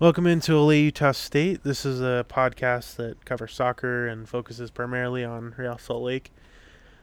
[0.00, 1.62] Welcome into Ole Utah State.
[1.62, 6.32] This is a podcast that covers soccer and focuses primarily on Real Salt Lake.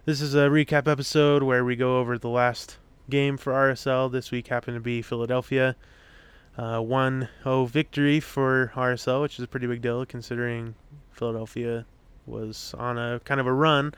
[0.05, 4.11] This is a recap episode where we go over the last game for RSL.
[4.11, 5.75] This week happened to be Philadelphia.
[6.57, 10.73] Uh, 1 0 victory for RSL, which is a pretty big deal considering
[11.11, 11.85] Philadelphia
[12.25, 13.93] was on a kind of a run.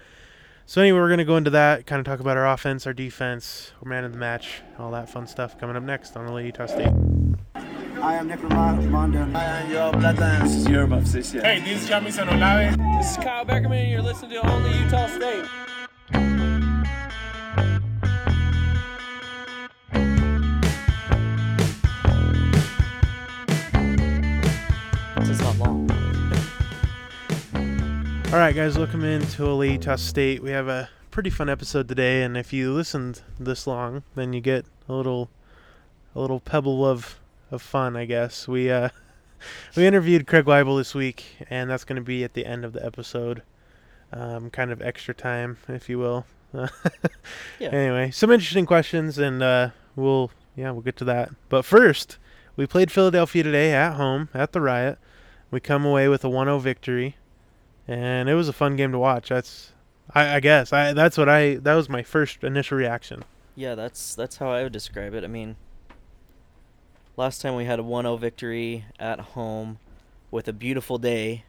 [0.65, 2.91] So, anyway, we're going to go into that, kind of talk about our offense, our
[2.91, 6.41] defense, our man of the match, all that fun stuff coming up next on Ole
[6.41, 7.18] Utah State.
[8.01, 9.35] I am Nick Rimando.
[9.35, 10.43] I am your Platan.
[10.43, 11.41] This is Europe Obsession.
[11.41, 12.77] Hey, this is Jamison Olave.
[12.97, 15.43] This is Kyle Beckerman, and you're listening to Only Utah State.
[25.17, 25.91] This is not long.
[28.27, 30.41] All right, guys, welcome into Ole Utah State.
[30.41, 34.39] We have a pretty fun episode today, and if you listened this long, then you
[34.39, 35.29] get a little,
[36.15, 37.19] a little pebble of,
[37.51, 38.47] of fun, I guess.
[38.47, 38.89] We uh,
[39.75, 42.73] we interviewed Craig Waibel this week, and that's going to be at the end of
[42.73, 43.43] the episode,
[44.11, 46.25] um, kind of extra time, if you will.
[47.59, 47.69] Yeah.
[47.69, 51.29] Anyway, some interesting questions, and uh, we'll yeah we'll get to that.
[51.49, 52.17] But first,
[52.55, 54.97] we played Philadelphia today at home at the Riot.
[55.51, 57.15] We come away with a 1-0 victory
[57.89, 59.29] and it was a fun game to watch.
[59.29, 59.71] That's,
[60.13, 63.25] I, I guess, I that's what I that was my first initial reaction.
[63.55, 65.23] Yeah, that's that's how I would describe it.
[65.23, 65.55] I mean,
[67.19, 69.77] last time we had a 1-0 victory at home
[70.31, 71.43] with a beautiful day,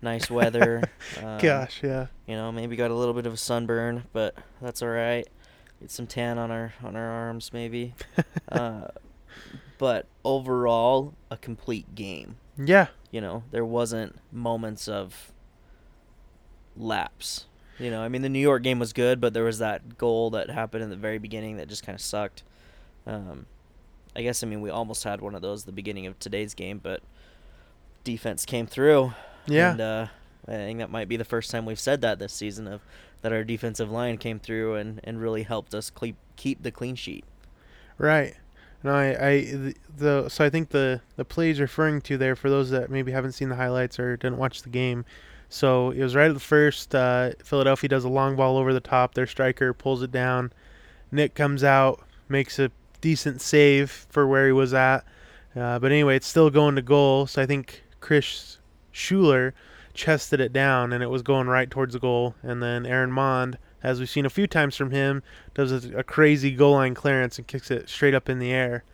[0.00, 0.82] nice weather.
[1.22, 4.80] um, Gosh, yeah, You know, maybe got a little bit of a sunburn, but that's
[4.80, 5.28] all right.
[5.78, 7.94] Get some tan on our on our arms, maybe.
[8.50, 8.88] uh,
[9.76, 12.36] but overall, a complete game.
[12.56, 15.32] yeah, You know, there wasn't moments of
[16.76, 17.44] lapse.
[17.78, 20.30] You know, I mean, the New York game was good, but there was that goal
[20.30, 22.42] that happened in the very beginning that just kind of sucked.
[23.06, 23.46] Um,
[24.16, 26.54] I guess I mean we almost had one of those at the beginning of today's
[26.54, 27.02] game, but
[28.04, 29.12] defense came through.
[29.46, 30.06] yeah, And uh,
[30.48, 32.80] I think that might be the first time we've said that this season of
[33.22, 36.94] that our defensive line came through and, and really helped us keep keep the clean
[36.94, 37.24] sheet.
[37.98, 38.34] right.
[38.82, 42.34] No, I, I the, the so I think the the play he's referring to there
[42.34, 45.04] for those that maybe haven't seen the highlights or didn't watch the game.
[45.50, 46.94] So it was right at the first.
[46.94, 49.14] Uh, Philadelphia does a long ball over the top.
[49.14, 50.52] Their striker pulls it down.
[51.12, 55.04] Nick comes out, makes a decent save for where he was at.
[55.56, 57.26] Uh, but anyway, it's still going to goal.
[57.26, 58.58] So I think Chris
[58.92, 59.54] Schuler
[59.94, 62.34] chested it down, and it was going right towards the goal.
[62.42, 65.22] And then Aaron Maund, as we've seen a few times from him,
[65.54, 68.84] does a, crazy goal line clearance and kicks it straight up in the air,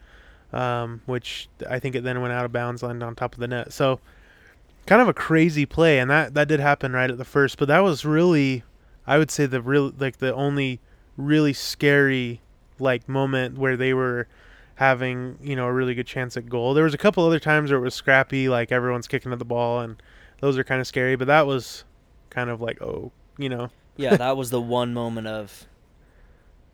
[0.52, 3.48] um, which I think it then went out of bounds, landed on top of the
[3.48, 3.72] net.
[3.72, 4.00] So
[4.86, 7.58] kind of a crazy play, and that that did happen right at the first.
[7.58, 8.62] But that was really,
[9.06, 10.80] I would say, the real like the only
[11.16, 12.40] really scary
[12.78, 14.26] like moment where they were
[14.76, 16.74] having you know a really good chance at goal.
[16.74, 19.44] There was a couple other times where it was scrappy, like everyone's kicking at the
[19.44, 20.00] ball, and
[20.40, 21.16] those are kind of scary.
[21.16, 21.84] But that was
[22.30, 25.66] kind of like oh, you know, Yeah, that was the one moment of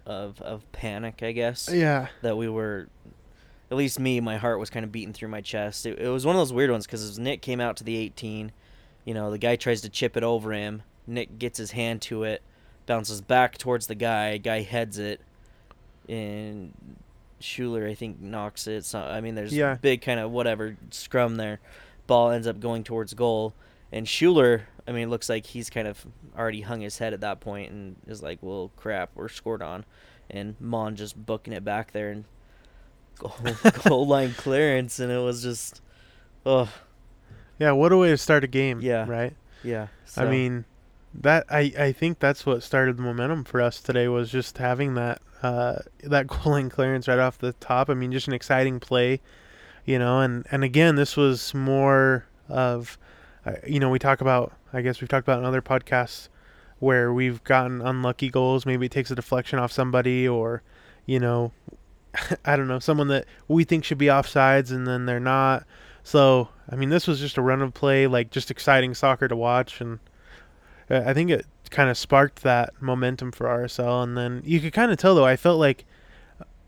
[0.04, 1.68] of of panic, I guess.
[1.72, 2.88] yeah, that we were
[3.70, 6.26] at least me my heart was kind of beating through my chest it, it was
[6.26, 8.52] one of those weird ones because nick came out to the 18
[9.06, 12.22] you know the guy tries to chip it over him nick gets his hand to
[12.22, 12.42] it
[12.84, 15.22] bounces back towards the guy guy heads it
[16.12, 16.72] and
[17.40, 19.74] schuler i think knocks it so i mean there's Yeah.
[19.80, 21.58] big kind of whatever scrum there
[22.06, 23.54] ball ends up going towards goal
[23.90, 26.06] and schuler i mean looks like he's kind of
[26.38, 29.84] already hung his head at that point and is like well crap we're scored on
[30.30, 32.24] and Maund just booking it back there and
[33.18, 33.34] goal,
[33.84, 35.82] goal line clearance, and it was just,
[36.46, 36.72] oh
[37.58, 37.72] yeah.
[37.72, 38.80] What a way to start a game.
[38.80, 39.04] Yeah.
[39.06, 39.34] right.
[39.62, 39.88] yeah.
[40.16, 40.64] I mean,
[41.14, 44.94] that I, I think that's what started the momentum for us today was just having
[44.94, 47.91] that uh, that goal line clearance right off the top.
[47.91, 49.20] I mean, just an exciting play,
[49.84, 50.20] you know.
[50.20, 52.98] And and again, this was more of,
[53.44, 54.53] uh, you know, we talk about.
[54.72, 56.28] I guess we've talked about in other podcasts
[56.78, 58.64] where we've gotten unlucky goals.
[58.64, 60.62] Maybe it takes a deflection off somebody, or
[61.06, 61.53] you know,
[62.44, 65.64] I don't know, someone that we think should be offsides and then they're not.
[66.04, 69.36] So I mean, this was just a run of play, like just exciting soccer to
[69.36, 69.98] watch and.
[70.91, 74.72] Uh, I think it kind of sparked that momentum for RSL, and then you could
[74.72, 75.27] kind of tell though.
[75.27, 75.84] I felt like,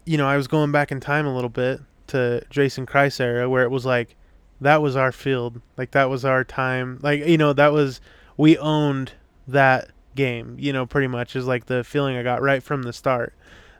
[0.04, 3.48] you know, I was going back in time a little bit to Jason Kreis era,
[3.48, 4.16] where it was like,
[4.60, 8.00] that was our field, like that was our time, like you know, that was
[8.36, 9.12] we owned
[9.46, 12.92] that game, you know, pretty much is like the feeling I got right from the
[12.92, 13.34] start,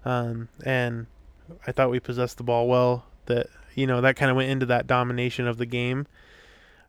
[0.05, 1.06] um, and
[1.67, 3.06] I thought we possessed the ball well.
[3.27, 6.06] That you know that kind of went into that domination of the game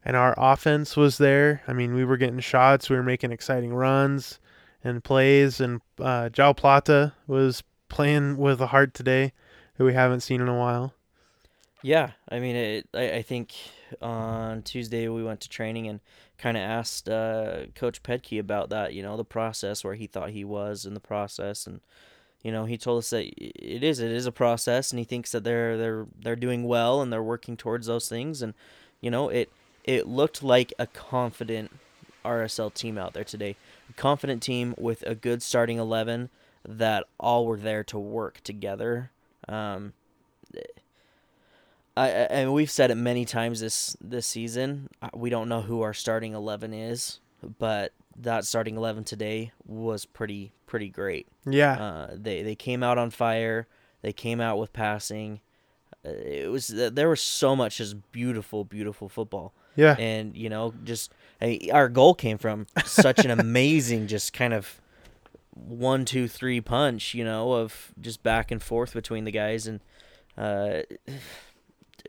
[0.05, 1.63] and our offense was there.
[1.67, 4.39] I mean, we were getting shots, we were making exciting runs
[4.83, 9.33] and plays, and uh, Joao Plata was playing with a heart today
[9.77, 10.93] that we haven't seen in a while.
[11.81, 13.53] Yeah, I mean, it, I, I think
[14.01, 15.99] on Tuesday we went to training and
[16.37, 18.93] kind of asked uh, Coach Petke about that.
[18.93, 21.81] You know, the process where he thought he was in the process, and
[22.43, 25.31] you know he told us that it is it is a process, and he thinks
[25.31, 28.55] that they're they're they're doing well and they're working towards those things, and
[28.99, 29.51] you know it
[29.85, 31.71] it looked like a confident
[32.25, 33.55] RSL team out there today,
[33.89, 36.29] a confident team with a good starting eleven
[36.67, 39.11] that all were there to work together.
[39.47, 39.93] Um,
[41.95, 44.89] I, and we've said it many times this this season.
[45.13, 47.19] We don't know who our starting eleven is,
[47.59, 51.27] but that starting eleven today was pretty pretty great.
[51.45, 51.73] Yeah.
[51.73, 53.67] Uh, they they came out on fire.
[54.01, 55.39] They came out with passing.
[56.05, 59.53] Uh, it was there was so much just beautiful beautiful football.
[59.75, 59.95] Yeah.
[59.97, 64.53] And you know just I mean, our goal came from such an amazing just kind
[64.53, 64.81] of
[65.53, 69.79] one two three punch you know of just back and forth between the guys and.
[70.37, 70.81] Uh,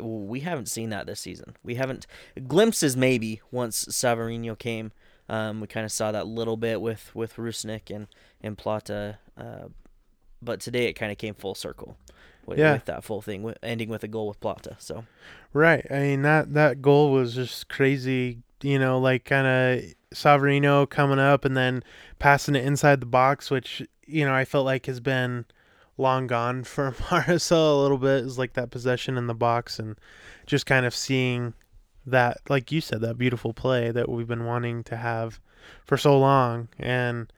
[0.00, 1.56] we haven't seen that this season.
[1.64, 2.06] We haven't
[2.46, 4.92] glimpses maybe once Savarino came.
[5.28, 8.06] Um, we kind of saw that little bit with with Rusnak and
[8.42, 9.68] and Plata, uh,
[10.42, 11.96] but today it kind of came full circle
[12.46, 12.74] with, Yeah.
[12.74, 14.76] with that full thing, with, ending with a goal with Plata.
[14.78, 15.04] So
[15.52, 15.86] Right.
[15.90, 18.38] I mean that that goal was just crazy.
[18.62, 19.84] You know, like kind of
[20.14, 21.82] Savarino coming up and then
[22.18, 25.44] passing it inside the box, which you know I felt like has been
[25.98, 28.24] long gone for RSL a little bit.
[28.24, 29.96] Is like that possession in the box and
[30.46, 31.54] just kind of seeing
[32.06, 35.40] that, like you said, that beautiful play that we've been wanting to have
[35.84, 36.68] for so long.
[36.78, 37.32] And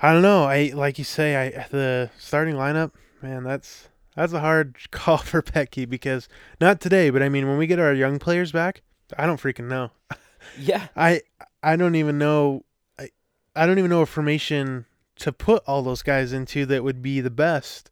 [0.00, 0.44] I don't know.
[0.44, 3.44] I like you say, I the starting lineup, man.
[3.44, 6.28] That's that's a hard call for Petke because
[6.60, 8.82] not today, but I mean when we get our young players back,
[9.18, 9.90] I don't freaking know.
[10.58, 11.22] yeah, I
[11.62, 12.64] I don't even know
[12.98, 13.10] I
[13.56, 17.20] I don't even know a formation to put all those guys into that would be
[17.20, 17.90] the best.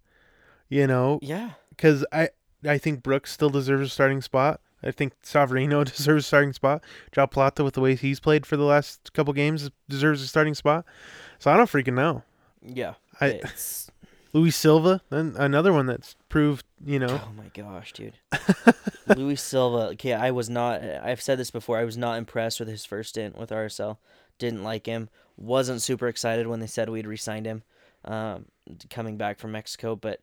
[0.68, 2.30] You know, yeah, because I
[2.66, 4.60] I think Brooks still deserves a starting spot.
[4.82, 6.82] I think Savarino deserves a starting spot.
[7.12, 10.54] Joao Plata, with the way he's played for the last couple games, deserves a starting
[10.54, 10.84] spot.
[11.38, 12.22] So I don't freaking know.
[12.64, 12.94] yeah.
[13.20, 13.90] I- it's,
[14.32, 18.14] Luis Silva, then another one that's proved, you know, oh my gosh, dude.
[19.16, 19.88] Luis Silva.
[19.92, 20.82] Okay, I was not.
[20.82, 21.78] I've said this before.
[21.78, 23.98] I was not impressed with his first stint with RSL.
[24.38, 25.10] Didn't like him.
[25.36, 27.62] Wasn't super excited when they said we'd re-signed him,
[28.04, 28.46] um,
[28.88, 29.96] coming back from Mexico.
[29.96, 30.20] But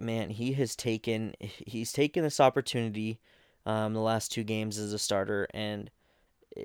[0.00, 1.34] man, he has taken.
[1.40, 3.20] He's taken this opportunity,
[3.66, 5.90] um, the last two games as a starter, and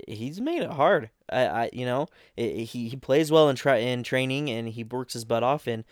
[0.08, 1.10] he's made it hard.
[1.30, 2.08] I, I you know,
[2.38, 5.68] i he he plays well in try in training, and he works his butt off.
[5.68, 5.84] And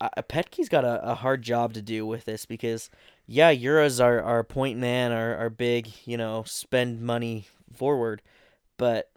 [0.00, 2.90] uh, Petke's got a, a hard job to do with this because
[3.26, 8.22] yeah, Yura's our, our point man, our, our big, you know, spend money forward,
[8.76, 9.10] but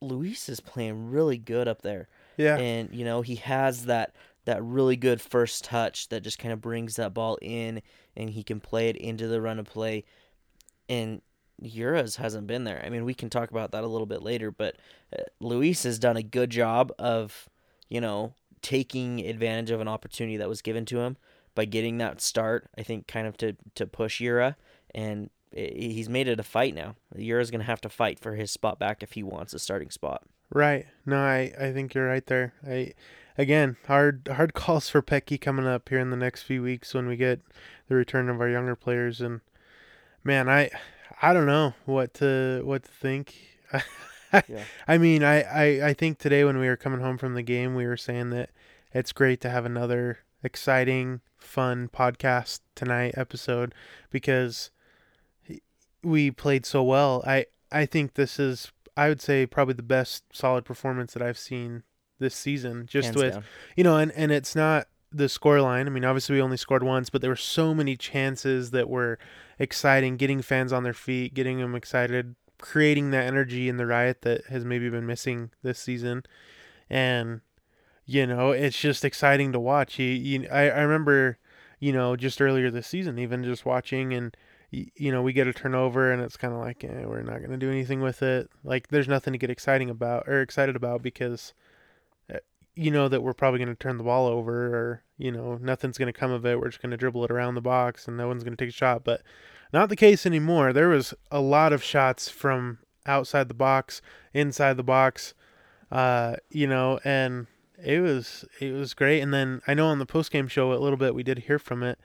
[0.00, 2.08] Luis is playing really good up there.
[2.36, 4.14] yeah, And, you know, he has that
[4.46, 7.82] that really good first touch that just kind of brings that ball in
[8.16, 10.02] and he can play it into the run of play.
[10.88, 11.20] And
[11.60, 12.82] Yura's hasn't been there.
[12.84, 14.76] I mean, we can talk about that a little bit later, but
[15.16, 17.50] uh, Luis has done a good job of,
[17.90, 21.16] you know, taking advantage of an opportunity that was given to him
[21.54, 22.68] by getting that start.
[22.78, 24.56] I think kind of to to push Yura,
[24.94, 26.96] and he's made it a fight now.
[27.14, 30.22] Yura's gonna have to fight for his spot back if he wants a starting spot.
[30.50, 30.86] right.
[31.06, 32.54] No, I I think you're right there.
[32.66, 32.92] I
[33.38, 37.06] again hard hard calls for Petke coming up here in the next few weeks when
[37.06, 37.40] we get
[37.88, 39.40] the return of our younger players and
[40.24, 40.70] man, I
[41.22, 43.34] I don't know what to what to think.
[44.32, 44.64] Yeah.
[44.88, 47.74] I mean, I, I, I think today when we were coming home from the game,
[47.74, 48.50] we were saying that
[48.92, 53.74] it's great to have another exciting, fun podcast tonight episode
[54.10, 54.70] because
[56.02, 57.22] we played so well.
[57.26, 61.38] I, I think this is, I would say, probably the best solid performance that I've
[61.38, 61.82] seen
[62.18, 62.86] this season.
[62.86, 63.44] Just Hands with, down.
[63.76, 65.86] you know, and, and it's not the score line.
[65.86, 69.18] I mean, obviously we only scored once, but there were so many chances that were
[69.58, 74.22] exciting, getting fans on their feet, getting them excited, creating that energy in the riot
[74.22, 76.24] that has maybe been missing this season.
[76.88, 77.40] And,
[78.04, 79.98] you know, it's just exciting to watch.
[79.98, 81.38] You, I, I remember,
[81.78, 84.36] you know, just earlier this season, even just watching and,
[84.70, 87.50] you know, we get a turnover and it's kind of like, eh, we're not going
[87.50, 88.48] to do anything with it.
[88.62, 91.54] Like, there's nothing to get exciting about or excited about because
[92.32, 92.38] uh,
[92.76, 95.98] you know that we're probably going to turn the ball over or you know nothing's
[95.98, 98.16] going to come of it we're just going to dribble it around the box and
[98.16, 99.22] no one's going to take a shot but
[99.72, 104.76] not the case anymore there was a lot of shots from outside the box inside
[104.76, 105.34] the box
[105.90, 107.46] uh you know and
[107.82, 110.74] it was it was great and then i know on the post game show a
[110.74, 111.98] little bit we did hear from it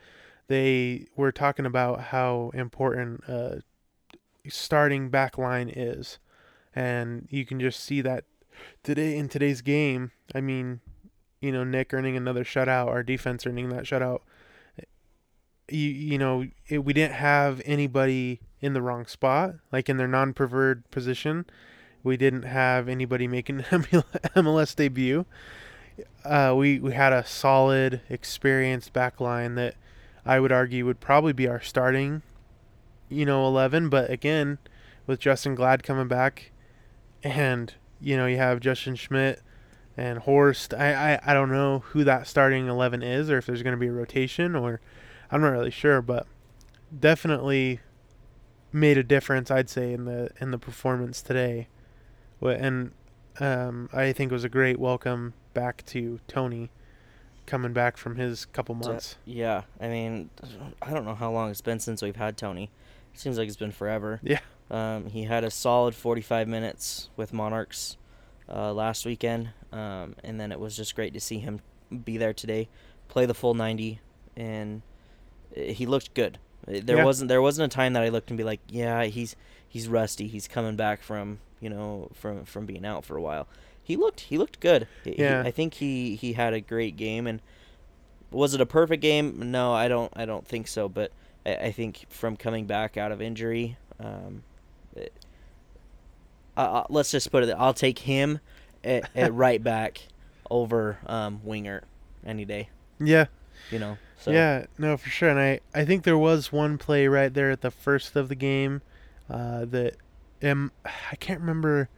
[0.47, 3.55] they were talking about how important uh
[4.47, 6.19] starting back line is
[6.75, 8.25] and you can just see that
[8.83, 10.81] today in today's game, I mean,
[11.39, 14.19] you know, Nick earning another shutout, our defense earning that shutout.
[15.69, 20.07] You you know, it, we didn't have anybody in the wrong spot, like in their
[20.07, 21.45] non-preferred position.
[22.03, 25.25] We didn't have anybody making MLS debut.
[26.23, 29.75] Uh, we we had a solid, experienced back line that
[30.25, 32.21] I would argue would probably be our starting,
[33.09, 33.89] you know, eleven.
[33.89, 34.57] But again,
[35.07, 36.51] with Justen Glad coming back,
[37.23, 39.41] and you know you have Justin Schmidt
[39.97, 40.73] and Horst.
[40.73, 43.79] I, I, I don't know who that starting eleven is, or if there's going to
[43.79, 44.81] be a rotation, or
[45.31, 46.27] I'm not really sure, but
[46.97, 47.79] definitely
[48.71, 49.49] made a difference.
[49.49, 51.67] I'd say in the in the performance today,
[52.41, 52.91] and
[53.39, 56.69] um, I think it was a great welcome back to Tony
[57.45, 59.17] coming back from his couple months.
[59.25, 60.29] Yeah, I mean,
[60.81, 62.71] I don't know how long it's been since we've had Tony.
[63.13, 64.19] It seems like it's been forever.
[64.23, 64.39] Yeah.
[64.69, 67.97] Um, he had a solid 45 minutes with Monarchs
[68.49, 71.61] uh, last weekend, um, and then it was just great to see him
[72.03, 72.67] be there today,
[73.07, 73.99] play the full 90,
[74.35, 74.81] and
[75.55, 76.37] he looked good.
[76.67, 77.03] There Yeah.
[77.05, 79.35] wasn't there wasn't a time that I looked and be like, yeah, he's
[79.67, 80.27] he's rusty.
[80.27, 83.47] He's coming back from you know from from being out for a while.
[83.83, 84.87] He looked he looked good.
[85.03, 85.43] He- Yeah.
[85.45, 87.41] I think he he had a great game and
[88.31, 89.51] was it a perfect game?
[89.51, 90.89] No, I don't I don't think so.
[90.89, 91.11] But
[91.45, 94.43] I, I think from coming back out of injury, um,
[94.95, 95.13] it,
[96.57, 97.55] uh, let's just put it.
[97.57, 98.39] I'll take him
[98.83, 100.01] at, at right back
[100.49, 101.81] over um, Wingert
[102.25, 102.69] any day.
[102.99, 103.25] Yeah,
[103.71, 103.97] You know.
[104.25, 105.29] So yeah, no, for sure.
[105.29, 108.33] And I, I think there was one play right there at the first of the
[108.33, 108.81] game
[109.29, 109.97] uh, that
[110.41, 110.71] um,
[111.11, 111.89] I can't remember.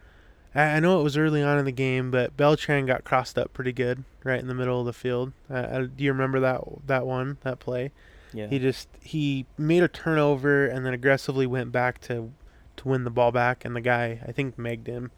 [0.53, 3.53] I, I know it was early on in the game, but Beltran got crossed up
[3.53, 5.31] pretty good right in the middle of the field.
[5.49, 7.93] Uh, uh, do you remember that that one that play?
[8.33, 8.47] Yeah.
[8.47, 12.33] He just he made a turnover and then aggressively went back to
[12.75, 15.11] to win the ball back, and the guy I think megged him.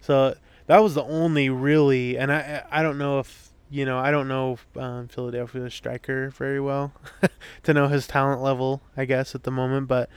[0.00, 0.34] So
[0.66, 4.28] that was the only really, and I I don't know if you know I don't
[4.28, 6.92] know um, Philadelphia striker very well
[7.62, 10.08] to know his talent level I guess at the moment, but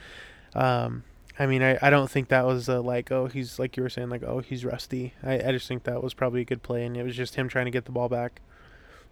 [0.54, 1.04] um,
[1.38, 3.90] I mean I, I don't think that was a, like oh he's like you were
[3.90, 5.14] saying like oh he's rusty.
[5.22, 7.48] I, I just think that was probably a good play, and it was just him
[7.48, 8.40] trying to get the ball back.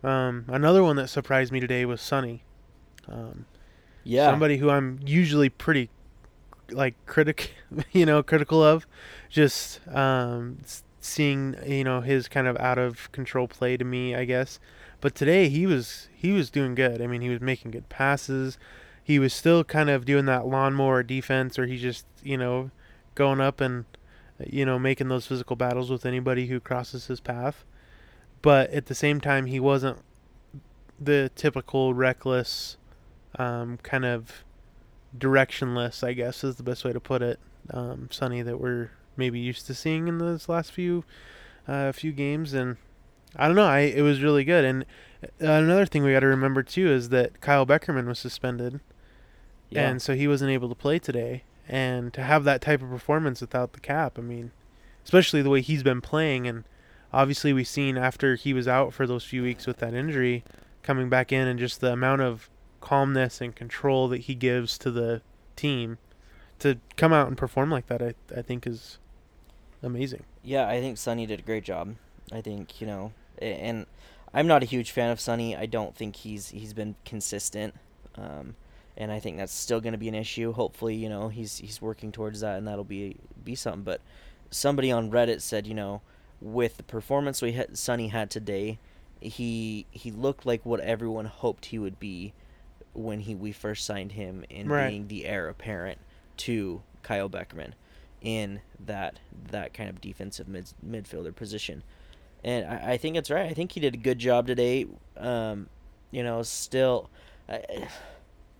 [0.02, 2.42] Um, another one that surprised me today was Sonny.
[3.08, 3.46] Um,
[4.04, 4.30] yeah.
[4.30, 5.90] somebody who I'm usually pretty
[6.70, 7.52] like critic,
[7.92, 8.86] you know, critical of,
[9.28, 10.58] just um,
[11.00, 14.60] seeing you know his kind of out of control play to me, I guess.
[15.00, 17.00] But today he was he was doing good.
[17.00, 18.58] I mean, he was making good passes.
[19.02, 22.70] He was still kind of doing that lawnmower defense, or he just you know
[23.14, 23.84] going up and
[24.46, 27.64] you know making those physical battles with anybody who crosses his path.
[28.42, 29.98] But at the same time, he wasn't
[30.98, 32.76] the typical reckless
[33.38, 34.44] um, kind of
[35.16, 37.38] directionless, I guess is the best way to put it.
[37.70, 41.04] Um, Sonny that we're maybe used to seeing in those last few
[41.68, 42.76] uh, few games, and
[43.36, 43.66] I don't know.
[43.66, 44.64] I it was really good.
[44.64, 44.84] And
[45.22, 48.80] uh, another thing we got to remember too is that Kyle Beckerman was suspended,
[49.68, 49.88] yeah.
[49.88, 51.44] and so he wasn't able to play today.
[51.68, 54.50] And to have that type of performance without the cap, I mean,
[55.04, 56.64] especially the way he's been playing, and
[57.12, 60.42] obviously we've seen after he was out for those few weeks with that injury,
[60.82, 62.50] coming back in, and just the amount of
[62.80, 65.22] calmness and control that he gives to the
[65.54, 65.98] team
[66.60, 68.98] to come out and perform like that, I I think is
[69.82, 70.24] amazing.
[70.42, 71.96] Yeah, I think Sonny did a great job.
[72.32, 73.86] I think you know, and
[74.32, 75.56] I'm not a huge fan of Sonny.
[75.56, 77.74] I don't think he's he's been consistent,
[78.16, 78.54] um,
[78.96, 80.52] and I think that's still going to be an issue.
[80.52, 83.82] Hopefully, you know, he's he's working towards that, and that'll be be something.
[83.82, 84.00] But
[84.50, 86.02] somebody on Reddit said, you know,
[86.40, 88.78] with the performance we had, Sonny had today,
[89.20, 92.32] he he looked like what everyone hoped he would be
[92.92, 94.88] when he we first signed him in Right.
[94.88, 95.98] being the heir apparent
[96.40, 97.72] to Kyle Beckerman
[98.20, 99.18] in that
[99.50, 101.82] that kind of defensive mid, midfielder position.
[102.42, 103.46] And I, I think it's right.
[103.50, 104.86] I think he did a good job today.
[105.16, 105.68] Um,
[106.10, 107.10] you know, still,
[107.48, 107.88] I,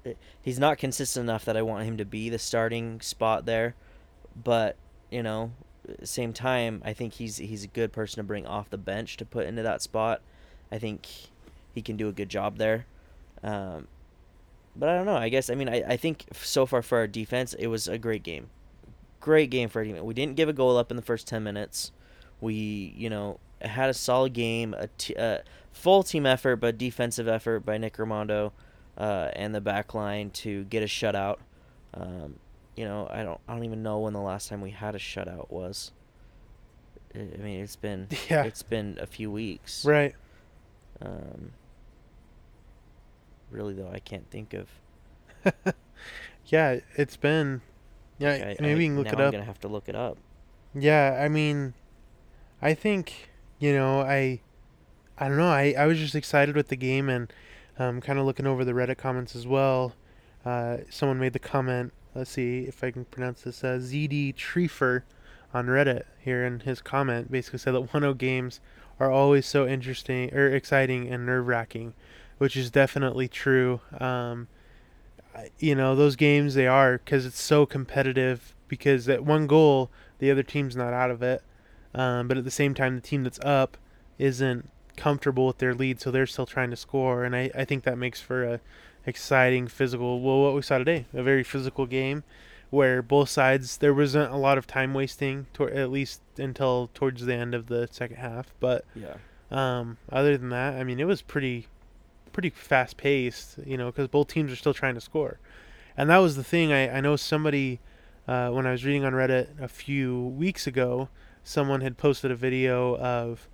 [0.42, 3.74] he's not consistent enough that I want him to be the starting spot there.
[4.42, 4.76] But
[5.10, 5.52] you know,
[6.04, 9.24] same time, I think he's he's a good person to bring off the bench to
[9.24, 10.20] put into that spot.
[10.72, 11.08] I think
[11.74, 12.86] he can do a good job there.
[13.42, 13.88] Um,
[14.76, 15.16] but I don't know.
[15.16, 17.98] I guess I mean I, I think so far for our defense, it was a
[17.98, 18.48] great game.
[19.20, 20.02] Great game for our team.
[20.04, 21.92] We didn't give a goal up in the first ten minutes.
[22.40, 25.38] We you know had a solid game, a t- uh,
[25.72, 28.52] full team effort, but defensive effort by Nick Rimando
[28.96, 31.36] uh, and the back line to get a shutout.
[31.92, 32.36] Um,
[32.76, 34.98] you know I don't I don't even know when the last time we had a
[34.98, 35.92] shutout was.
[37.14, 38.44] I I mean it's been Yeah.
[38.44, 39.84] it's been a few weeks.
[39.84, 40.14] Right.
[41.02, 41.52] Um,
[43.50, 44.68] really though, I can't think of.
[46.46, 47.60] Yeah, it's been.
[48.18, 49.32] Yeah, I- maybe I- you can look now it I'm up.
[49.32, 50.18] gonna have to look it up.
[50.74, 51.74] Yeah, I mean,
[52.60, 54.40] I think you know I,
[55.18, 55.50] I don't know.
[55.50, 57.32] I I was just excited with the game and,
[57.78, 59.94] um, kind of looking over the Reddit comments as well.
[60.44, 63.62] Uh, someone made the comment let's see if I can pronounce this.
[63.62, 65.02] Uh, ZD Treefer
[65.54, 68.58] on Reddit here in his comment basically said that 1-0 games
[68.98, 71.94] are always so interesting or exciting and nerve wracking,
[72.40, 73.80] which is definitely true.
[74.00, 74.48] Um,
[75.58, 78.54] you know, those games they are because it's so competitive.
[78.66, 81.42] Because at one goal, the other team's not out of it,
[81.92, 83.76] um, but at the same time, the team that's up
[84.16, 87.24] isn't comfortable with their lead, so they're still trying to score.
[87.24, 88.60] And I, I think that makes for a
[89.04, 90.20] exciting physical.
[90.20, 92.22] Well, what we saw today, a very physical game
[92.70, 97.26] where both sides there wasn't a lot of time wasting, tor- at least until towards
[97.26, 98.54] the end of the second half.
[98.60, 99.16] But Yeah.
[99.50, 101.66] um, other than that, I mean, it was pretty,
[102.40, 103.58] pretty fast paced.
[103.64, 105.38] You know, because both teams are still trying to score,
[105.96, 106.72] and that was the thing.
[106.72, 107.80] I I know somebody
[108.26, 111.08] uh, when I was reading on Reddit a few weeks ago,
[111.44, 113.48] someone had posted a video of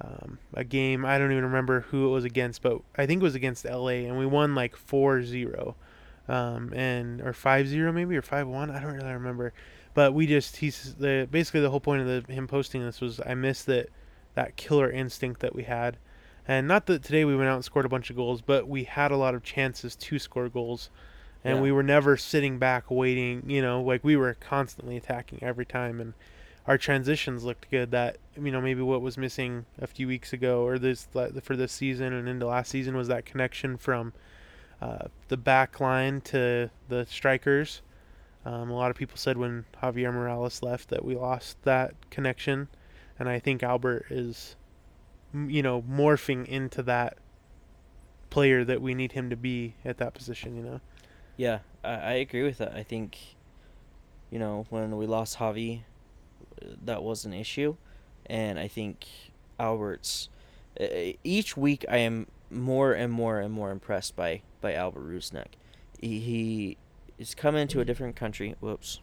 [0.00, 1.04] um, a game.
[1.04, 4.06] I don't even remember who it was against, but I think it was against LA,
[4.08, 5.74] and we won like 4-0,
[6.28, 8.74] um, and or 5-0 maybe or 5-1.
[8.74, 9.52] I don't really remember,
[9.94, 13.20] but we just he's the basically the whole point of the, him posting this was
[13.24, 13.88] I missed that
[14.34, 15.98] that killer instinct that we had.
[16.46, 18.84] And not that today we went out and scored a bunch of goals, but we
[18.84, 20.90] had a lot of chances to score goals.
[21.44, 21.62] And Yeah.
[21.62, 26.00] we were never sitting back waiting, you know, like we were constantly attacking every time
[26.00, 26.14] and
[26.66, 30.64] our transitions looked good that you know maybe what was missing a few weeks ago
[30.64, 31.08] or this
[31.42, 34.12] for this season and into last season was that connection from
[34.80, 37.82] uh, the back line to the strikers.
[38.44, 42.66] Um, a lot of people said when Javier Morales left that we lost that connection,
[43.18, 44.56] and I think Albert is,
[45.34, 47.18] you know, morphing into that
[48.30, 50.56] player that we need him to be at that position.
[50.56, 50.80] You know.
[51.36, 52.74] Yeah, I, I agree with that.
[52.74, 53.18] I think,
[54.30, 55.82] you know, when we lost Javi,
[56.84, 57.76] that was an issue,
[58.26, 59.06] and I think
[59.58, 60.28] Albert's.
[60.80, 65.54] Uh, each week, I am more and more and more impressed by by Albert Rusnak.
[66.00, 66.76] He, he
[67.18, 68.54] is coming to a different country.
[68.60, 69.00] Whoops!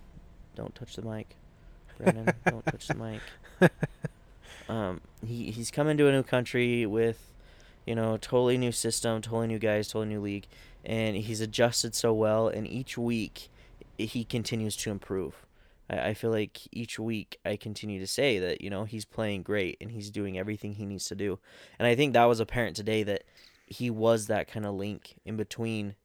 [0.55, 1.35] Don't touch the mic,
[1.97, 2.33] Brandon.
[2.45, 3.21] don't touch the mic.
[4.69, 7.31] Um, he he's come into a new country with,
[7.85, 10.45] you know, totally new system, totally new guys, totally new league,
[10.85, 12.47] and he's adjusted so well.
[12.47, 13.49] And each week,
[13.97, 15.45] he continues to improve.
[15.89, 19.41] I, I feel like each week I continue to say that you know he's playing
[19.41, 21.39] great and he's doing everything he needs to do.
[21.79, 23.23] And I think that was apparent today that
[23.65, 25.95] he was that kind of link in between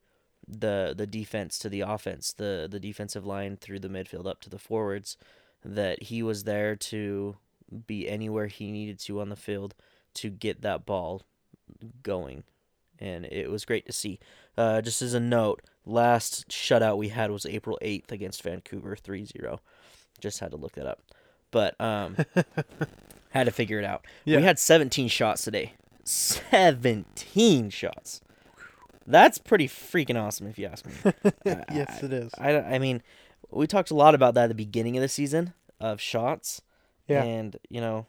[0.49, 4.51] the the defense to the offense, the the defensive line through the midfield up to
[4.51, 5.19] the forwards.
[5.67, 7.37] That he was there to
[7.75, 9.75] be anywhere he needed to on the field
[10.15, 11.23] to get that ball
[12.03, 12.45] going.
[12.99, 14.21] And it was great to see.
[14.57, 19.25] Uh, just as a note, last shutout we had was April 8th against Vancouver 3
[19.25, 19.61] 0.
[20.21, 21.01] Just had to look that up.
[21.51, 22.17] But um,
[23.31, 24.07] had to figure it out.
[24.25, 24.39] Yeah.
[24.39, 25.75] We had 17 shots today.
[26.05, 28.21] 17 shots.
[29.07, 30.93] That's pretty freaking awesome, if you ask me.
[31.45, 32.33] yes, it is.
[32.39, 33.03] I, I mean,
[33.51, 36.63] we talked a lot about that at the beginning of the season of shots.
[37.09, 37.23] Yeah.
[37.23, 38.07] And, you know,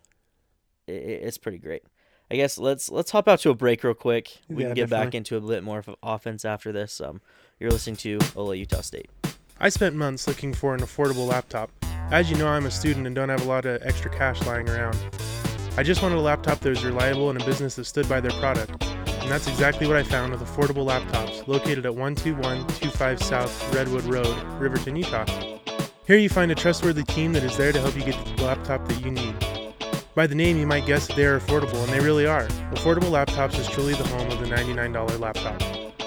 [0.88, 1.84] i it's pretty great.
[2.32, 4.40] I guess let's let's hop out to a break real quick.
[4.50, 7.00] We Yeah, can get back into a bit more of offense after this.
[7.00, 7.22] Um,
[7.60, 9.10] you're listening to Ole Utah State.
[9.60, 11.72] I spent months looking for an affordable laptop.
[12.12, 14.68] As you know, I'm a student and don't have a lot of extra cash lying
[14.70, 14.98] around.
[15.78, 18.32] I just wanted a laptop that was reliable and a business that stood by their
[18.32, 18.84] product.
[19.22, 24.44] And that's exactly what I found with Affordable Laptops, located at 12125 South Redwood Road,
[24.60, 25.26] Riverton, Utah.
[26.08, 28.88] Here you find a trustworthy team that is there to help you get the laptop
[28.88, 29.34] that you need.
[30.14, 32.46] By the name, you might guess that they are affordable, and they really are.
[32.76, 35.60] Affordable Laptops is truly the home of the $99 laptop.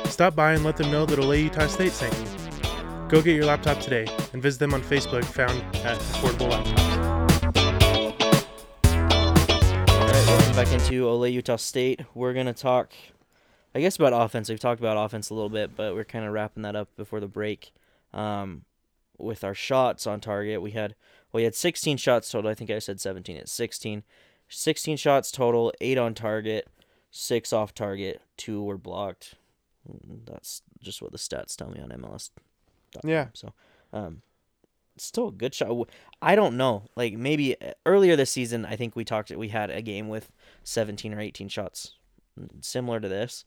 [0.07, 2.27] Stop by and let them know that Ole Utah State sent you.
[3.09, 6.79] Go get your laptop today and visit them on Facebook found at Affordable Laptops.
[9.91, 12.03] All right, welcome back into Ole Utah State.
[12.15, 12.93] We're gonna talk,
[13.75, 14.49] I guess, about offense.
[14.49, 17.19] We've talked about offense a little bit, but we're kind of wrapping that up before
[17.19, 17.73] the break.
[18.15, 18.63] Um,
[19.19, 20.95] with our shots on target, we had
[21.33, 22.51] well, we had 16 shots total.
[22.51, 23.37] I think I said 17.
[23.37, 24.03] It's 16.
[24.49, 26.69] 16 shots total, eight on target,
[27.11, 29.35] six off target, two were blocked.
[29.89, 32.31] Mm, That's just what the stats tell me on MLS.
[33.05, 33.27] Yeah.
[33.35, 33.53] So,
[33.93, 34.23] um,
[34.97, 35.89] still a good shot.
[36.23, 36.85] I don't know.
[36.97, 39.31] Like maybe uh, earlier this season, I think we talked.
[39.31, 40.33] We had a game with
[40.65, 41.97] 17 or 18 shots,
[42.39, 43.45] mm, similar to this,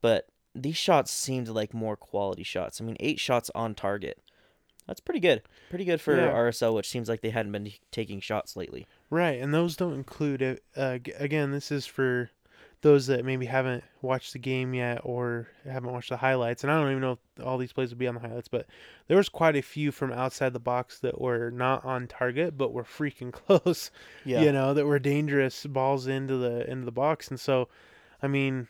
[0.00, 2.80] but these shots seemed like more quality shots.
[2.80, 4.18] I mean, eight shots on target.
[4.88, 5.42] That's pretty good.
[5.70, 6.32] Pretty good for Yeah.
[6.32, 8.86] RSL, which seems like they hadn't been taking shots lately.
[9.10, 10.64] Right, and those don't include it.
[10.76, 12.30] Uh, again, this is for
[12.80, 16.62] those that maybe haven't watched the game yet or haven't watched the highlights.
[16.62, 18.66] And I don't even know if all these plays would be on the highlights, but
[19.08, 22.72] there was quite a few from outside the box that were not on target, but
[22.72, 23.90] were freaking close.
[24.24, 24.42] Yeah.
[24.42, 27.28] You know, that were dangerous balls into the into the box.
[27.28, 27.68] And so,
[28.22, 28.68] I mean,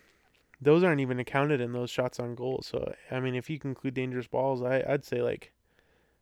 [0.61, 2.63] those aren't even accounted in those shots on goal.
[2.65, 5.53] So, I mean, if you can include dangerous balls, I I'd say like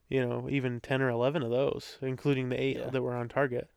[0.09, 2.91] you know, even 10 or 11 of those, including the eight Yeah.
[2.91, 3.69] that were on target.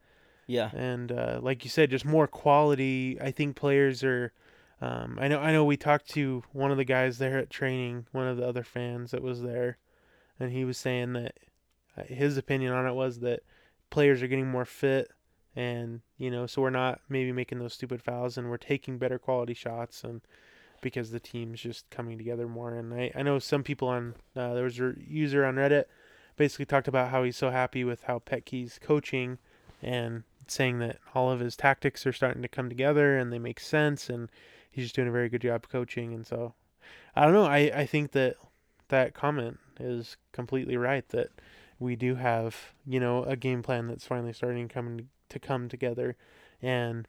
[0.47, 0.71] Yeah.
[0.73, 3.17] And uh, like you said, just more quality.
[3.21, 4.31] I think players are.
[4.81, 5.39] Um, I know.
[5.39, 5.65] I know.
[5.65, 9.11] We talked to one of the guys there at training, one of the other fans
[9.11, 9.77] that was there,
[10.39, 11.35] and he was saying that
[11.97, 13.41] uh, his opinion on it was that
[13.89, 15.11] players are getting more fit,
[15.55, 19.19] and you know, so we're not maybe making those stupid fouls, and we're taking better
[19.19, 20.21] quality shots, and
[20.81, 22.73] because the team's just coming together more.
[22.73, 25.83] And I, I know some people on uh, there was a user on Reddit
[26.39, 29.37] basically talked about how he's so happy with how Petke's coaching
[29.83, 33.59] and saying that all of his tactics are starting to come together and they make
[33.59, 34.29] sense and
[34.71, 36.13] he's just doing a very good job coaching.
[36.13, 36.53] And so
[37.13, 37.43] I don't know.
[37.45, 38.37] I, I think that
[38.87, 41.27] that comment is completely right that
[41.77, 46.15] we do have you know a game plan that's finally starting coming to come together.
[46.61, 47.05] And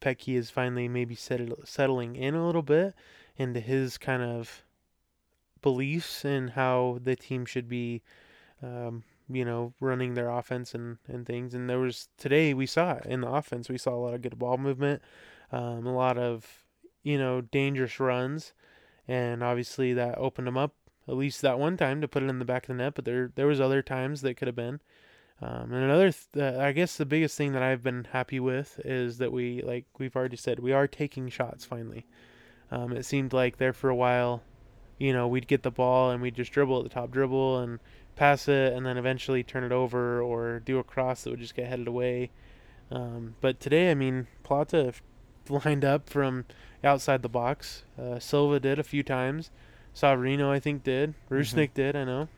[0.00, 2.94] Petke is finally maybe settle, settling in a little bit
[3.36, 4.62] into his kind of
[5.60, 8.00] beliefs and how the team should be
[8.62, 11.54] um, you know, running their offense and, and things.
[11.54, 13.68] And there was today we saw it in the offense.
[13.68, 15.02] We saw a lot of good ball movement,
[15.52, 16.64] um, a lot of
[17.02, 18.52] you know dangerous runs,
[19.08, 20.74] and obviously that opened them up
[21.08, 22.94] at least that one time to put it in the back of the net.
[22.94, 24.80] But there there was other times that could have been.
[25.42, 29.16] Um, and another, th- I guess the biggest thing that I've been happy with is
[29.18, 32.06] that we, like we've already said, we are taking shots finally.
[32.70, 34.42] Um, it seemed like there for a while,
[34.98, 37.80] you know, we'd get the ball and we'd just dribble at the top dribble and
[38.20, 41.54] pass it and then eventually turn it over or do a cross that would just
[41.54, 42.30] get headed away.
[42.90, 44.92] Um, but today, I mean, Plata
[45.48, 46.44] lined up from
[46.84, 47.84] outside the box.
[47.98, 49.50] Uh, Silva did a few times.
[49.96, 51.14] Savarino, I think, did.
[51.30, 52.28] Rusnak did, I know.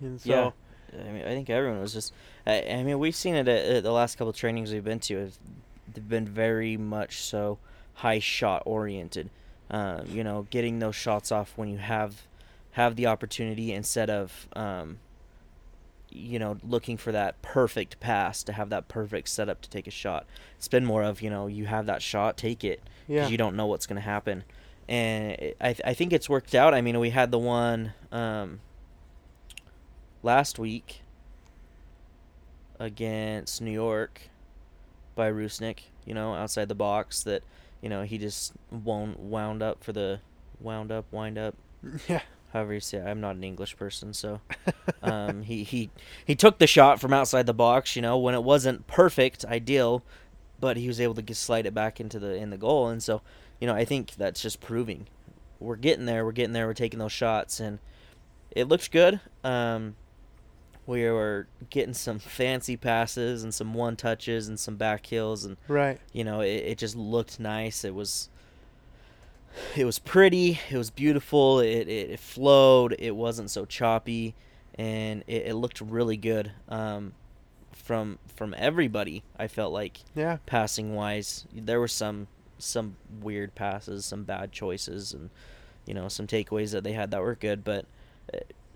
[0.00, 0.50] And so, Yeah.
[0.98, 2.14] I mean, I think everyone was just.
[2.46, 5.00] I, I mean, we've seen it at, at the last couple of trainings we've been
[5.00, 5.18] to.
[5.18, 5.38] Have
[5.92, 7.58] they've been very much so
[7.94, 9.28] high shot oriented.
[9.70, 12.26] Um, you know, getting those shots off when you have
[12.72, 14.98] have the opportunity instead of um,
[16.10, 19.90] you know looking for that perfect pass to have that perfect setup to take a
[19.90, 20.26] shot.
[20.56, 23.28] It's been more of you know you have that shot, take it because yeah.
[23.28, 24.44] you don't know what's going to happen.
[24.88, 26.74] And it, I, I think it's worked out.
[26.74, 28.60] I mean, we had the one um,
[30.22, 31.02] last week
[32.78, 34.22] against New York
[35.14, 37.42] by Rusnak, you know, outside the box that,
[37.80, 40.20] you know, he just won't wound up for the
[40.60, 41.54] wound up, wind up,
[42.08, 42.22] yeah.
[42.52, 43.06] However you say it.
[43.06, 44.40] I'm not an English person, so
[45.02, 45.90] um, he, he
[46.24, 50.02] he took the shot from outside the box, you know, when it wasn't perfect, ideal,
[50.60, 53.22] but he was able to slide it back into the in the goal, and so
[53.60, 55.06] you know I think that's just proving
[55.60, 57.78] we're getting there, we're getting there, we're taking those shots, and
[58.50, 59.20] it looks good.
[59.44, 59.94] Um,
[60.84, 65.56] we were getting some fancy passes and some one touches and some back heels and
[65.68, 66.00] Right.
[66.12, 68.28] you know it, it just looked nice it was
[69.76, 74.34] it was pretty it was beautiful it, it, it flowed it wasn't so choppy
[74.76, 77.12] and it, it looked really good um,
[77.72, 80.38] from from everybody i felt like Yeah.
[80.46, 85.30] passing wise there were some some weird passes some bad choices and
[85.84, 87.84] you know some takeaways that they had that were good but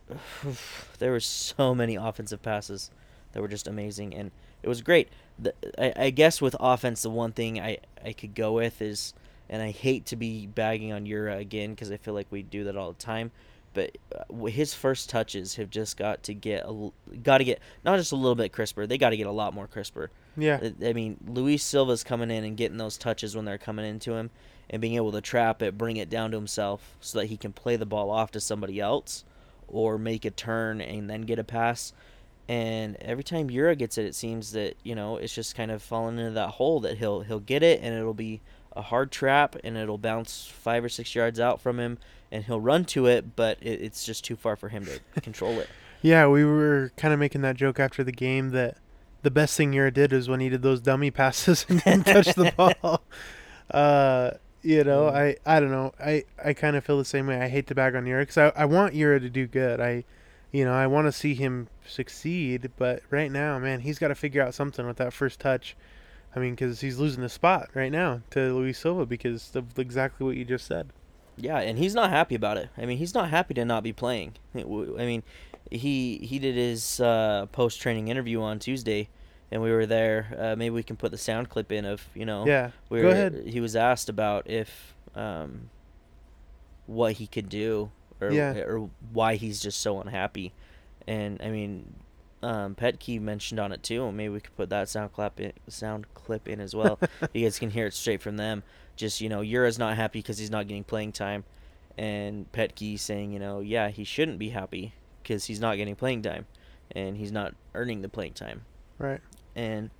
[0.98, 2.90] there were so many offensive passes
[3.32, 4.30] that were just amazing and
[4.62, 5.08] it was great
[5.38, 9.14] the, I, I guess with offense the one thing I, I could go with is
[9.48, 12.64] and I hate to be bagging on Yura again because I feel like we do
[12.64, 13.30] that all the time
[13.74, 16.90] but uh, his first touches have just got to get a,
[17.22, 19.52] got to get not just a little bit crisper they got to get a lot
[19.54, 20.58] more crisper Yeah.
[20.62, 24.14] I- I mean, Luis Silva's coming in and getting those touches when they're coming into
[24.14, 24.30] him
[24.70, 27.52] and being able to trap it, bring it down to himself so that he can
[27.52, 29.24] play the ball off to somebody else
[29.68, 31.92] or make a turn and then get a pass.
[32.48, 35.82] And every time Yura gets it, it seems that, you know, it's just kind of
[35.82, 38.40] falling into that hole that he'll he'll get it and it'll be
[38.76, 41.98] a hard trap and it'll bounce five or six yards out from him
[42.30, 45.58] and he'll run to it, but it, it's just too far for him to control
[45.58, 45.68] it.
[46.02, 48.76] Yeah, we were kind of making that joke after the game that
[49.22, 52.34] the best thing Yura did was when he did those dummy passes and didn't touch
[52.34, 53.02] the ball.
[53.70, 55.08] Uh, you know.
[55.08, 55.92] I I don't know.
[55.98, 57.40] I I kind of feel the same way.
[57.40, 59.80] I hate to bag on Yura because I I want Yura to do good.
[59.80, 60.04] I,
[60.52, 62.70] you know, I want to see him succeed.
[62.76, 65.76] But right now, man, he's got to figure out something with that first touch.
[66.36, 70.26] I mean, because he's losing the spot right now to Luis Silva because of exactly
[70.26, 70.90] what you just said.
[71.38, 72.68] Yeah, and he's not happy about it.
[72.76, 74.34] I mean, he's not happy to not be playing.
[74.54, 75.22] I mean,
[75.70, 79.08] he he did his uh, post training interview on Tuesday,
[79.50, 80.34] and we were there.
[80.38, 82.46] Uh, maybe we can put the sound clip in of you know.
[82.46, 83.44] Yeah, we go ahead.
[83.46, 85.70] He was asked about if um,
[86.86, 88.52] what he could do or Yeah.
[88.58, 90.52] or why he's just so unhappy,
[91.06, 91.94] and I mean.
[92.42, 94.06] Um, Petke mentioned on it too.
[94.06, 96.98] And maybe we could put that sound clip in, sound clip in as well.
[97.34, 98.62] you guys can hear it straight from them.
[98.96, 101.44] Just you know, Yura's not happy because he's not getting playing time,
[101.98, 106.22] and Petke saying, you know, yeah, he shouldn't be happy because he's not getting playing
[106.22, 106.46] time,
[106.92, 108.64] and he's not earning the playing time.
[108.98, 109.20] Right.
[109.54, 109.90] And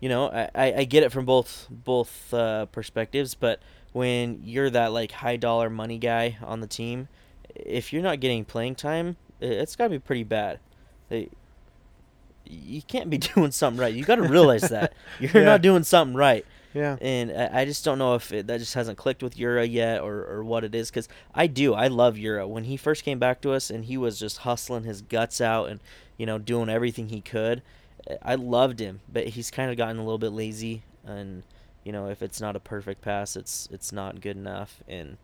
[0.00, 3.60] you know, I, I, I get it from both both uh, perspectives, but
[3.92, 7.08] when you're that like high dollar money guy on the team,
[7.54, 10.60] if you're not getting playing time, it's got to be pretty bad.
[11.08, 11.30] They-
[12.48, 13.94] you can't be doing something right.
[13.94, 14.92] You got to realize that.
[15.20, 15.44] You're Yeah.
[15.44, 16.44] not doing something right.
[16.74, 16.96] Yeah.
[17.00, 20.00] and I, I just don't know if it, that just hasn't clicked with Yura yet
[20.02, 21.72] or, or what it is because I do.
[21.74, 22.46] I love Yura.
[22.46, 25.70] When he first came back to us and he was just hustling his guts out
[25.70, 25.80] and
[26.18, 27.62] you know doing everything he could
[28.22, 29.00] I loved him.
[29.12, 31.42] But he's kind of gotten a little bit lazy and
[31.84, 34.82] you know if it's not a perfect pass it's it's not good enough.
[34.86, 35.16] And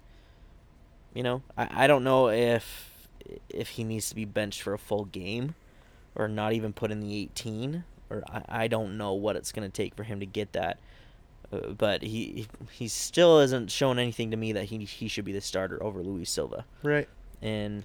[1.12, 3.06] you know I, I don't know if
[3.50, 5.54] if he needs to be benched for a full game
[6.14, 9.68] or not even put in the 18 or I, I don't know what it's going
[9.68, 10.78] to take for him to get that
[11.54, 15.32] uh, but he he still hasn't shown anything to me that he he should be
[15.32, 16.64] the starter over Luis Silva.
[16.82, 17.08] Right.
[17.42, 17.84] And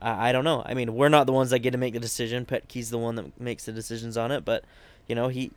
[0.00, 0.62] I, I don't know.
[0.64, 2.46] I mean, we're not the ones that get to make the decision.
[2.46, 4.44] Petke's the one that makes the decisions on it.
[4.44, 4.64] But
[5.06, 5.50] you know, he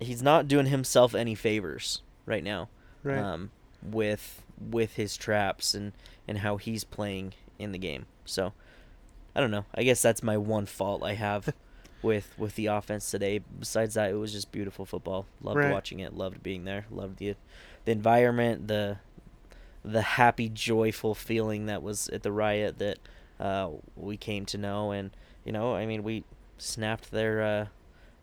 [0.00, 2.68] he's not doing himself any favors right now.
[3.02, 3.18] Right.
[3.18, 3.50] Um,
[3.82, 5.92] with with his traps and
[6.26, 8.06] and how he's playing in the game.
[8.24, 8.52] So
[9.34, 9.64] I don't know.
[9.74, 11.52] I guess that's my one fault I have
[12.02, 13.40] with with the offense today.
[13.58, 15.26] Besides that, it was just beautiful football.
[15.42, 15.72] Loved Right.
[15.72, 16.14] watching it.
[16.14, 16.86] Loved being there.
[16.90, 17.34] Loved the
[17.84, 18.68] the environment.
[18.68, 18.98] The
[19.84, 22.98] the happy, joyful feeling that was at the riot that
[23.38, 24.92] uh, we came to know.
[24.92, 25.10] And
[25.44, 26.24] you know, I mean, we
[26.58, 27.66] snapped their uh,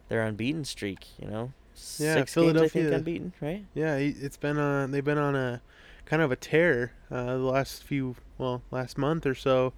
[0.09, 1.05] their unbeaten streak.
[1.19, 1.53] You know,
[1.99, 3.65] Yeah, six games I think Philadelphia- unbeaten, right?
[3.73, 4.91] Yeah, it's been on.
[4.91, 5.61] They've been on a
[6.05, 9.73] kind of a tear uh, the last few, well, last month or so.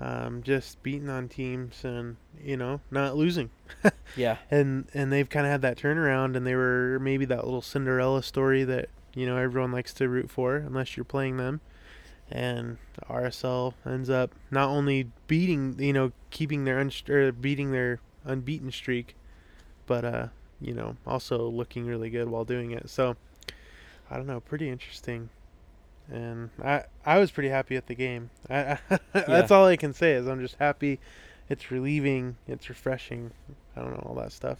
[0.00, 3.50] Um, just beating on teams and you know not losing.
[4.16, 4.38] Yeah.
[4.50, 8.22] and and they've kind of had that turnaround, and they were maybe that little Cinderella
[8.22, 11.60] story that you know everyone likes to root for, unless you're playing them.
[12.30, 18.00] And RSL ends up not only beating, you know, keeping their unst- or beating their
[18.24, 19.14] unbeaten streak,
[19.86, 20.26] but uh,
[20.60, 22.88] you know, also looking really good while doing it.
[22.90, 23.16] So
[24.10, 25.28] I don't know, pretty interesting.
[26.10, 28.30] And I I was pretty happy at the game.
[28.48, 28.78] I,
[29.12, 29.56] that's Yeah.
[29.56, 31.00] all I can say is I'm just happy.
[31.48, 32.36] It's relieving.
[32.46, 33.30] It's refreshing.
[33.76, 34.58] I don't know all that stuff.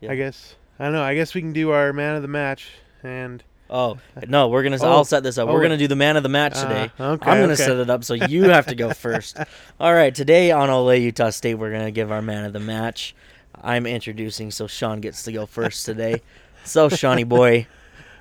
[0.00, 0.12] Yeah.
[0.12, 1.02] I guess I don't know.
[1.02, 2.68] I guess we can do our man of the match
[3.02, 3.96] and Oh
[4.28, 4.76] no, we're gonna.
[4.82, 4.90] Oh.
[4.90, 5.48] I'll set this up.
[5.48, 6.90] Oh, we're gonna do the man of the match Uh, today.
[7.00, 7.54] okay, I'm gonna okay.
[7.54, 9.38] set it up so you have to go first.
[9.80, 13.14] All right, today on Ole Utah State, we're gonna give our man of the match.
[13.62, 16.20] I'm introducing, so Sean gets to go first today.
[16.64, 17.66] So, Shawnee boy,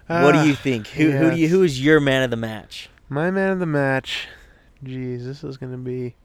[0.08, 0.88] what do you think?
[0.88, 2.90] Who who do you who is your man of the match?
[3.10, 4.28] My man of the match.
[4.84, 6.16] Jeez, this is gonna be.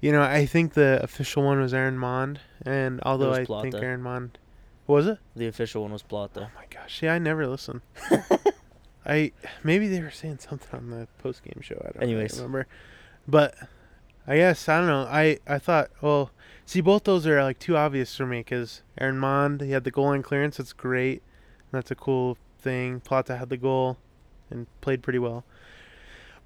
[0.00, 4.00] You know, I think the official one was Aaron Maund, and although I think Aaron
[4.02, 4.38] Maund
[4.86, 5.18] was it?
[5.36, 6.50] The official one was Plata.
[6.50, 7.82] Oh my gosh, Yeah, I never listen.
[9.06, 11.76] I maybe they were saying something on the post game show.
[11.80, 12.36] I don't really Anyways.
[12.36, 12.66] remember,
[13.26, 13.54] but
[14.26, 15.02] I guess I don't know.
[15.10, 16.30] I I thought, well,
[16.66, 19.90] see, both those are like too obvious for me because Aaron Maund he had the
[19.90, 20.58] goal line clearance.
[20.58, 21.22] That's great.
[21.72, 23.00] That's a cool thing.
[23.00, 23.98] Plata had the goal
[24.50, 25.44] and played pretty well.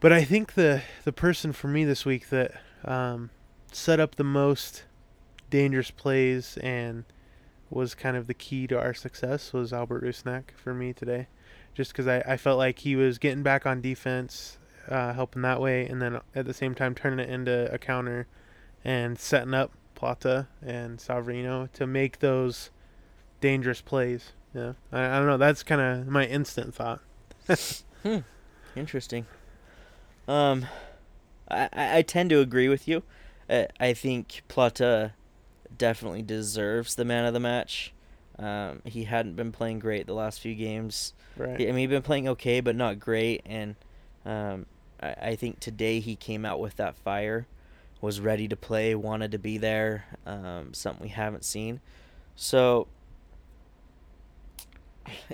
[0.01, 2.53] But I think the the person for me this week that
[2.85, 3.31] um,
[3.73, 4.85] set up the most
[5.51, 7.05] dangerous plays and
[7.71, 11.29] was kind of the key to our success was Albert Rusnak for me today.
[11.75, 15.61] Just because I, I felt like he was getting back on defense, uh, helping that
[15.61, 18.29] way, and then at the same time turning it into a counter
[18.85, 22.71] and setting up Plata and Savarino to make those
[23.41, 24.33] dangerous plays.
[24.55, 25.37] Yeah, I, I don't know.
[25.37, 27.01] That's kind of my instant thought.
[28.03, 28.19] hmm.
[28.77, 29.27] Interesting.
[30.27, 30.67] Um,
[31.51, 33.03] I, I I tend to agree with you.
[33.49, 35.13] Uh, I think Plata
[35.77, 37.93] definitely deserves the man of the match.
[38.39, 41.13] Um, he hadn't been playing great the last few games.
[41.37, 41.61] Right.
[41.61, 43.43] I mean, he'd been playing okay, but not great.
[43.45, 43.77] And
[44.25, 44.67] um,
[45.03, 47.47] I, I think today he came out with that fire,
[48.01, 50.07] was ready to play, wanted to be there.
[50.27, 51.81] Um, something we haven't seen.
[52.35, 53.04] So i-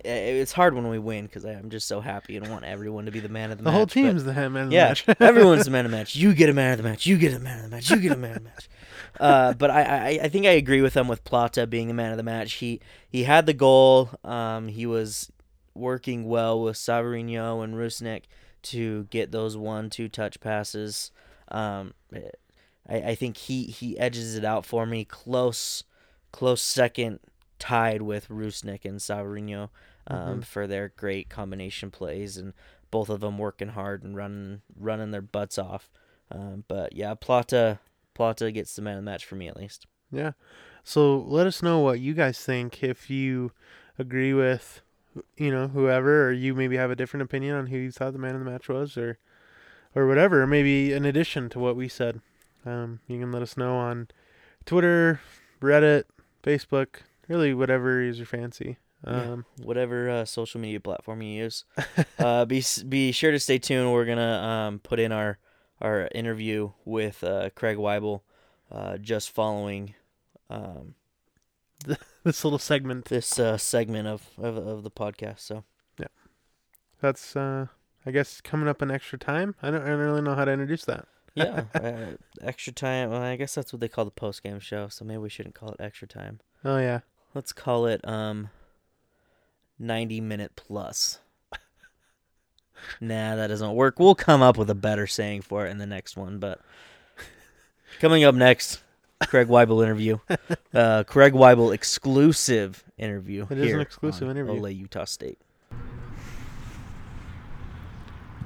[0.05, 3.21] it's hard when we win because I'm just so happy and want everyone to be
[3.21, 3.73] the man of the, The match.
[3.73, 5.05] The whole but- team's the man of the yeah, match.
[5.21, 6.17] everyone's the man of the match.
[6.17, 7.07] You get a man of the match.
[7.07, 7.91] You get a man of the match.
[7.91, 8.69] You get a man of the match.
[9.19, 12.13] Uh, but I, I, I think I agree with them with Plata being the man
[12.13, 12.55] of the match.
[12.55, 14.09] He he had the goal.
[14.25, 15.31] Um, he was
[15.75, 18.23] working well with Savarino and Rusnak
[18.63, 21.11] to get those one two touch passes.
[21.49, 21.93] Um,
[22.89, 25.05] I, I think he, he edges it out for me.
[25.05, 25.85] Close
[26.33, 27.19] close second,
[27.61, 29.69] tied with Rusnak and Savarino
[30.09, 30.45] um, Mhm.
[30.45, 32.53] for their great combination plays and
[32.91, 35.89] both of them working hard and running running their butts off.
[36.33, 37.79] Um, but yeah, Plata
[38.15, 39.87] Plata gets the man of the match for me at least.
[40.11, 40.33] Yeah.
[40.83, 42.83] So let us know what you guys think.
[42.83, 43.53] If you
[43.99, 44.81] agree with,
[45.37, 48.19] you know, whoever, or you maybe have a different opinion on who you thought the
[48.19, 49.19] man of the match was, or,
[49.95, 50.43] or whatever.
[50.43, 52.21] Or maybe in addition to what we said.
[52.67, 54.09] Um, you can let us know on
[54.67, 55.21] Twitter,
[55.63, 56.05] Reddit,
[56.43, 58.77] Facebook, really whatever is your fancy.
[59.07, 59.33] Yeah.
[59.33, 61.65] Um, Whatever uh, social media platform you use,
[62.19, 63.91] uh, be be sure to stay tuned.
[63.91, 65.39] We're gonna um, put in our
[65.81, 68.21] our interview with uh, Craig Waibel,
[68.71, 69.95] uh, just following
[70.51, 70.97] um,
[72.25, 73.07] this little segment.
[73.07, 75.39] this uh, segment of, of of the podcast.
[75.41, 75.65] So
[75.99, 76.09] yeah,
[77.01, 77.69] That's uh,
[78.05, 79.55] I guess coming up in extra time.
[79.63, 81.07] I don't, I don't really know how to introduce that.
[81.35, 83.09] yeah, uh, extra time.
[83.09, 84.89] Well, I guess that's what they call the post game show.
[84.89, 86.41] So maybe we shouldn't call it extra time.
[86.67, 87.01] Oh yeah.
[87.35, 88.51] Let's call it um,
[89.79, 91.21] ninety minute plus.
[93.01, 93.99] nah, that doesn't work.
[93.99, 96.39] We'll come up with a better saying for it in the next one.
[96.39, 96.61] But
[98.01, 98.83] coming up next,
[99.27, 100.19] Craig Waibel interview.
[100.73, 103.45] Uh, Craig Waibel exclusive interview.
[103.51, 104.53] It is an exclusive interview.
[104.53, 105.37] Ole Utah State.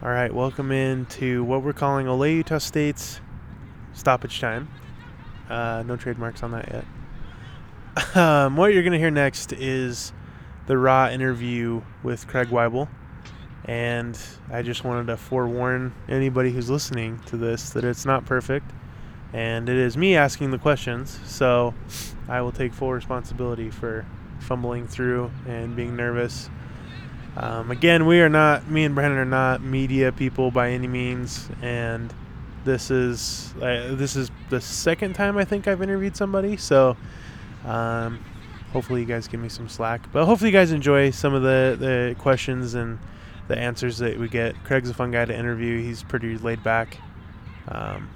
[0.03, 3.21] All right, welcome into what we're calling Ole Utah State's
[3.93, 4.71] stoppage time.
[5.51, 6.85] Uh, no trademarks on that yet.
[8.15, 10.13] Um, what you're going to hear next is
[10.67, 12.89] the raw interview with Craig Waibel.
[13.67, 14.19] And
[14.53, 18.71] I just wanted to forewarn anybody who's listening to this that it's not perfect.
[19.33, 21.19] And it is me asking the questions.
[21.25, 21.75] So
[22.29, 24.05] I will take full responsibility for
[24.41, 26.51] fumbling through and being nervous.
[27.37, 31.49] Um, again, we are not, me and Brandon are not media people by any means,
[31.63, 32.13] and
[32.65, 36.57] this is uh, this is the second time I think I've interviewed somebody.
[36.57, 36.97] So,
[37.65, 38.25] um,
[38.73, 41.77] hopefully you guys give me some slack, but hopefully you guys enjoy some of the
[41.79, 42.99] the questions and
[43.49, 44.55] the answers that we get.
[44.65, 45.83] Craig's a fun guy to interview.
[45.83, 46.99] He's pretty laid back.
[47.69, 48.11] Um,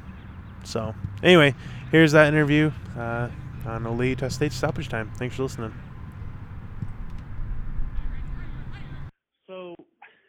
[0.65, 1.55] so, anyway,
[1.91, 3.29] here's that interview uh,
[3.67, 5.11] on Utah State stoppage time.
[5.17, 5.73] Thanks for listening.
[9.47, 9.75] So,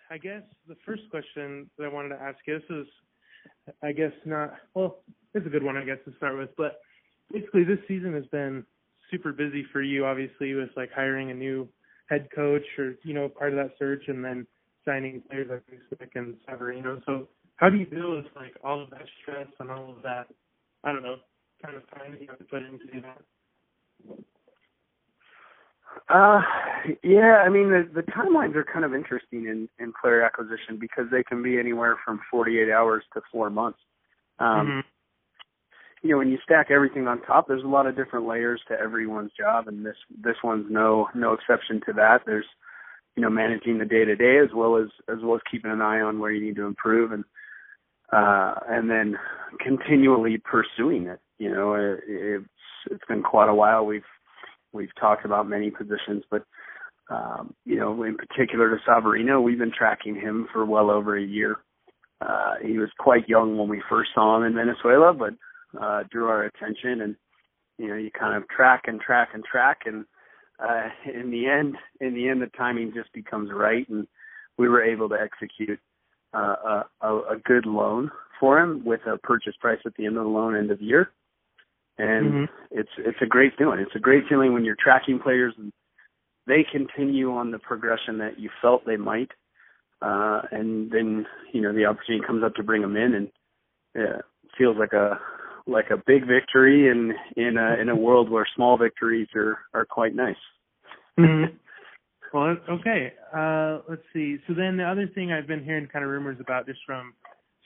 [0.09, 2.87] I guess the first question that I wanted to ask you, this is,
[3.83, 4.99] I guess not, well,
[5.33, 6.55] it's a good one, I guess, to start with.
[6.55, 6.79] But
[7.31, 8.65] basically, this season has been
[9.11, 11.67] super busy for you, obviously, with like hiring a new
[12.09, 14.45] head coach or, you know, part of that search and then
[14.85, 17.03] signing players like Nick and Savarino.
[17.05, 20.27] So, how do you deal with like all of that stress and all of that,
[20.83, 21.17] I don't know,
[21.63, 23.21] kind of time that you have to put into that?
[26.07, 26.41] Uh,
[27.03, 31.05] yeah, I mean the the timelines are kind of interesting in in player acquisition because
[31.11, 33.79] they can be anywhere from 48 hours to four months.
[34.39, 34.83] Um, Mhm.
[36.01, 38.79] You know, when you stack everything on top, there's a lot of different layers to
[38.79, 42.21] everyone's job, and this this one's no no exception to that.
[42.25, 42.45] There's
[43.15, 45.81] you know managing the day to day as well as as well as keeping an
[45.81, 47.23] eye on where you need to improve and
[48.13, 49.17] uh and then
[49.59, 51.19] continually pursuing it.
[51.37, 52.45] You know, it, it's
[52.89, 53.85] it's been quite a while.
[53.85, 54.03] We've
[54.71, 56.43] we've talked about many positions, but
[57.09, 61.23] um, you know, in particular to Savarino, we've been tracking him for well over a
[61.23, 61.57] year.
[62.21, 65.33] Uh, he was quite young when we first saw him in Venezuela, but
[65.79, 67.15] uh, drew our attention, and
[67.77, 70.05] you know, you kind of track and track and track, and
[70.59, 74.07] uh, in the end, in the end, the timing just becomes right, and
[74.57, 75.79] we were able to execute
[76.33, 80.23] uh, a, a, good loan for him with a purchase price at the end of
[80.23, 81.09] the loan end of year
[81.99, 82.49] and Mhm.
[82.71, 83.79] it's it's a great feeling.
[83.79, 85.71] It's a great feeling when you're tracking players and
[86.47, 89.31] they continue on the progression that you felt they might,
[90.01, 93.31] uh, and then you know the opportunity comes up to bring them in, and
[93.93, 95.19] yeah, it feels like a
[95.67, 99.85] like a big victory in in a in a world where small victories are are
[99.85, 100.35] quite nice.
[101.17, 101.53] Mhm.
[102.33, 103.13] Well, okay.
[103.35, 104.37] Uh, let's see.
[104.47, 107.13] So then the other thing I've been hearing kind of rumors about just from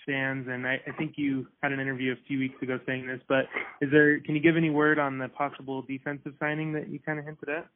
[0.05, 3.19] fans, and I, I think you had an interview a few weeks ago saying this,
[3.27, 3.45] but
[3.81, 4.19] is there?
[4.21, 7.49] Can you give any word on the possible defensive signing that you kind of hinted
[7.49, 7.67] at?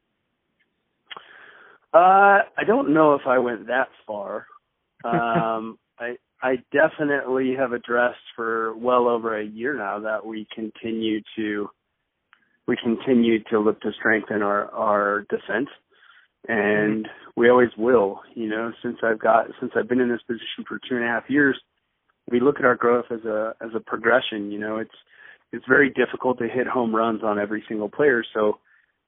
[1.93, 4.47] Uh, I don't know if I went that far.
[5.06, 11.21] Um, I I definitely have addressed for well over a year now that we continue
[11.36, 11.69] to
[12.67, 15.69] we continue to look to strengthen our our defense,
[16.47, 18.21] and we always will.
[18.36, 21.08] You know, since I've got since I've been in this position for two and a
[21.08, 21.60] half years,
[22.29, 24.52] we look at our growth as a as a progression.
[24.52, 24.92] You know, it's
[25.52, 28.60] it's very difficult to hit home runs on every single player, so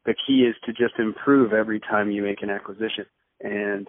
[0.06, 3.06] the key is to just improve every time you make an acquisition.
[3.42, 3.88] And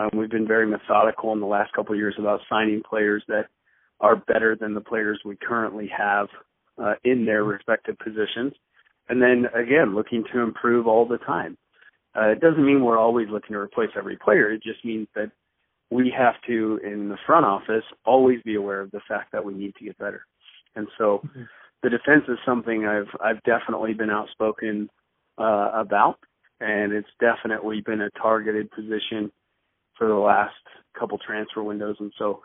[0.00, 3.46] um, we've been very methodical in the last couple of years about signing players that
[4.00, 6.28] are better than the players we currently have
[6.82, 8.54] uh, in their respective positions.
[9.08, 11.58] And then again, looking to improve all the time.
[12.16, 14.50] Uh, it doesn't mean we're always looking to replace every player.
[14.50, 15.30] It just means that
[15.90, 19.52] we have to, in the front office, always be aware of the fact that we
[19.52, 20.24] need to get better.
[20.76, 21.22] And so,
[21.82, 24.88] the defense is something I've I've definitely been outspoken
[25.38, 26.18] uh, about,
[26.60, 29.32] and it's definitely been a targeted position
[30.00, 30.54] for the last
[30.98, 31.96] couple transfer windows.
[32.00, 32.40] And so,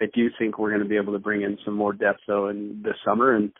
[0.00, 2.48] I do think we're going to be able to bring in some more depth though
[2.48, 3.36] in this summer.
[3.36, 3.52] And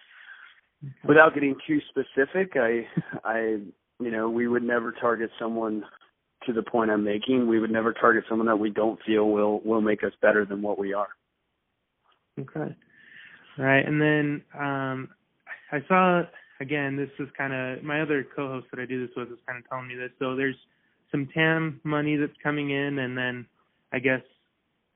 [1.07, 2.87] without getting too specific, I,
[3.25, 3.59] I,
[4.01, 5.85] you know, we would never target someone
[6.47, 7.47] to the point I'm making.
[7.47, 10.63] We would never target someone that we don't feel will will make us better than
[10.63, 11.09] what we are.
[12.39, 12.75] Okay.
[13.57, 15.09] All right, and then um,
[15.71, 16.23] I saw
[16.61, 16.97] again.
[16.97, 19.69] This is kind of my other co-host that I do this with is kind of
[19.69, 20.11] telling me this.
[20.19, 20.57] So there's
[21.15, 23.47] some TAM money that's coming in, and then
[23.93, 24.23] I guess,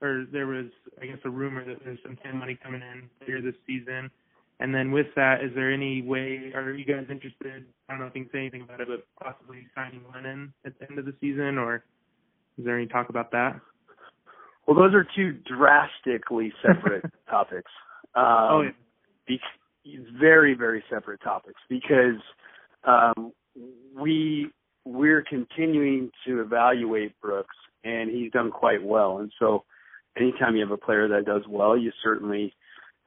[0.02, 0.66] or there was
[1.00, 4.10] I guess a rumor that there's some TAM money coming in later this season.
[4.60, 6.50] And then with that, is there any way?
[6.56, 7.64] Are you guys interested?
[7.88, 10.76] I don't know if you can say anything about it, but possibly signing Lennon at
[10.80, 11.84] the end of the season, or
[12.58, 13.60] is there any talk about that?
[14.66, 17.70] Well, those are two drastically separate topics.
[18.16, 18.70] Um, oh, yeah.
[19.28, 19.40] Be-
[20.18, 22.20] very, very separate topics because
[22.84, 23.32] um,
[23.96, 24.50] we
[24.88, 29.18] we're continuing to evaluate Brooks, and he's done quite well.
[29.18, 29.64] And so,
[30.16, 32.54] anytime you have a player that does well, you certainly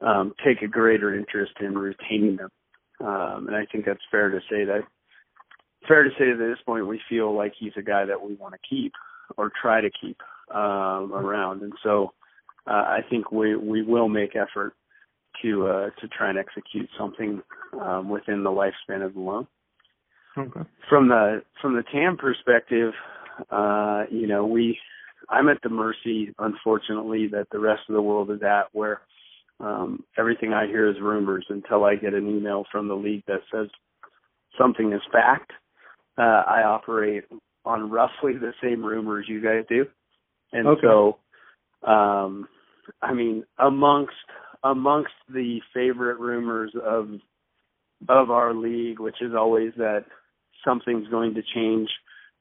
[0.00, 2.50] um, take a greater interest in retaining them.
[3.00, 4.82] Um, and I think that's fair to say that
[5.88, 8.34] fair to say that at this point we feel like he's a guy that we
[8.34, 8.92] want to keep
[9.36, 10.18] or try to keep
[10.54, 11.62] um, around.
[11.62, 12.12] And so
[12.68, 14.74] uh, I think we we will make effort
[15.42, 17.42] to uh, to try and execute something
[17.80, 19.48] um, within the lifespan of the loan.
[20.36, 20.60] Okay.
[20.88, 22.92] From the from the TAM perspective,
[23.50, 24.78] uh, you know, we
[25.28, 29.02] I'm at the mercy, unfortunately, that the rest of the world is at, where
[29.60, 33.40] um, everything I hear is rumors until I get an email from the league that
[33.52, 33.68] says
[34.58, 35.52] something is fact.
[36.18, 37.24] Uh, I operate
[37.64, 39.86] on roughly the same rumors you guys do,
[40.52, 40.80] and Okay.
[40.82, 41.18] so,
[41.88, 42.48] um,
[43.00, 44.14] I mean, amongst
[44.64, 47.08] amongst the favorite rumors of
[48.08, 50.04] of our league, which is always that
[50.64, 51.88] something's going to change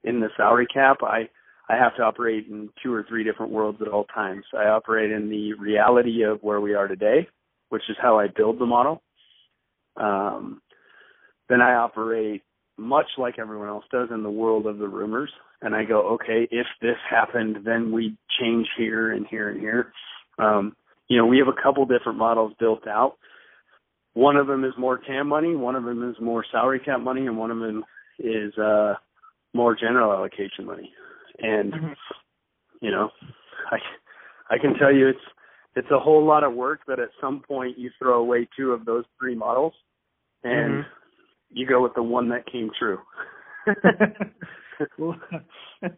[0.04, 1.30] in the salary cap, I
[1.70, 4.44] I have to operate in two or three different worlds at all times.
[4.54, 7.28] I operate in the reality of where we are today,
[7.70, 9.02] which is how I build the model.
[9.96, 10.62] Um,
[11.48, 12.42] then I operate
[12.78, 15.30] much like everyone else does in the world of the rumors.
[15.62, 19.94] And I go, okay, if this happened, then we change here and here and here.
[20.40, 20.76] Um,
[21.08, 23.18] you know, we have a couple different models built out.
[24.14, 27.28] One of them is more TAM money, one of them is more salary cap money,
[27.28, 27.84] and one of them
[28.24, 28.96] is uh,
[29.54, 30.92] more general allocation money.
[31.40, 31.96] And Mhm.
[32.82, 33.12] you know,
[33.72, 33.78] I
[34.50, 35.26] I can tell you it's
[35.76, 38.86] it's a whole lot of work that at some point you throw away two of
[38.86, 39.74] those three models
[40.44, 40.86] and Mhm.
[41.50, 43.00] you go with the one that came true.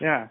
[0.00, 0.28] Yeah,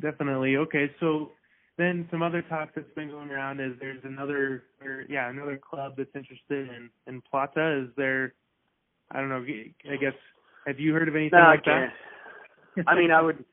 [0.00, 0.56] definitely.
[0.56, 1.32] Okay, so
[1.76, 5.94] then some other talk that's been going around is there's another, or yeah, another club
[5.96, 7.84] that's interested in in Plata.
[7.84, 8.34] Is there?
[9.10, 9.44] I don't know.
[9.90, 10.14] I guess
[10.66, 11.90] have you heard of anything No, I like that?
[12.76, 12.88] can't.
[12.88, 13.44] I mean, I would,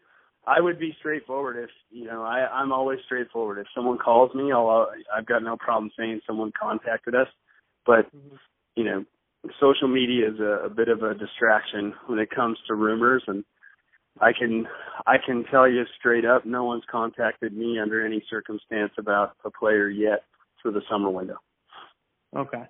[0.45, 2.23] I would be straightforward if you know.
[2.23, 3.57] I I'm always straightforward.
[3.59, 7.27] If someone calls me, I'll I've got no problem saying someone contacted us.
[7.85, 8.37] But Mhm.
[8.75, 9.05] you know,
[9.59, 13.43] social media is a, a bit of a distraction when it comes to rumors, and
[14.21, 14.67] I can
[15.07, 19.51] I can tell you straight up, no one's contacted me under any circumstance about a
[19.51, 20.23] player yet
[20.61, 21.37] for the summer window.
[22.35, 22.63] Okay.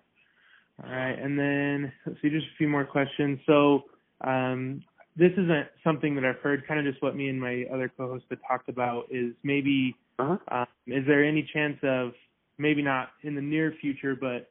[0.83, 1.17] All right.
[1.17, 3.39] And then let's see, just a few more questions.
[3.45, 3.83] So
[4.21, 4.81] um,
[5.15, 6.67] this isn't something that I've heard.
[6.67, 10.37] Kind of just what me and my other co-host had talked about is maybe Uh-huh.
[10.51, 12.11] um, is there any chance of
[12.57, 14.49] maybe not in the near future, but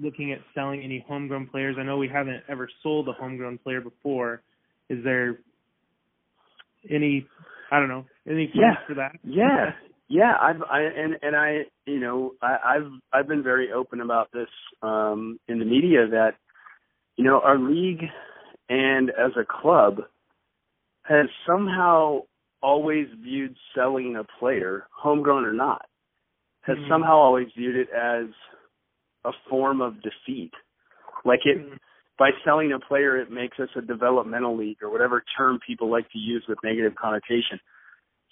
[0.00, 1.76] looking at selling any homegrown players?
[1.78, 4.42] I know we haven't ever sold a homegrown player before.
[4.88, 5.38] Is there
[6.88, 7.26] any
[7.72, 8.86] I don't know any plans Yeah.
[8.86, 9.12] for that?
[9.24, 9.72] Yeah,
[10.10, 10.34] yeah.
[10.38, 14.48] I've I and and I you know I, I've I've been very open about this
[14.82, 16.32] um, in the media that
[17.16, 18.02] you know our league
[18.68, 20.00] and as a club
[21.04, 22.20] has somehow
[22.62, 25.86] always viewed selling a player, homegrown or not,
[26.62, 26.88] has Mhm.
[26.88, 28.26] somehow always viewed it as
[29.24, 30.52] a form of defeat.
[31.24, 31.78] Like it Mhm.
[32.18, 36.08] by selling a player, it makes us a developmental league or whatever term people like
[36.10, 37.58] to use with negative connotation.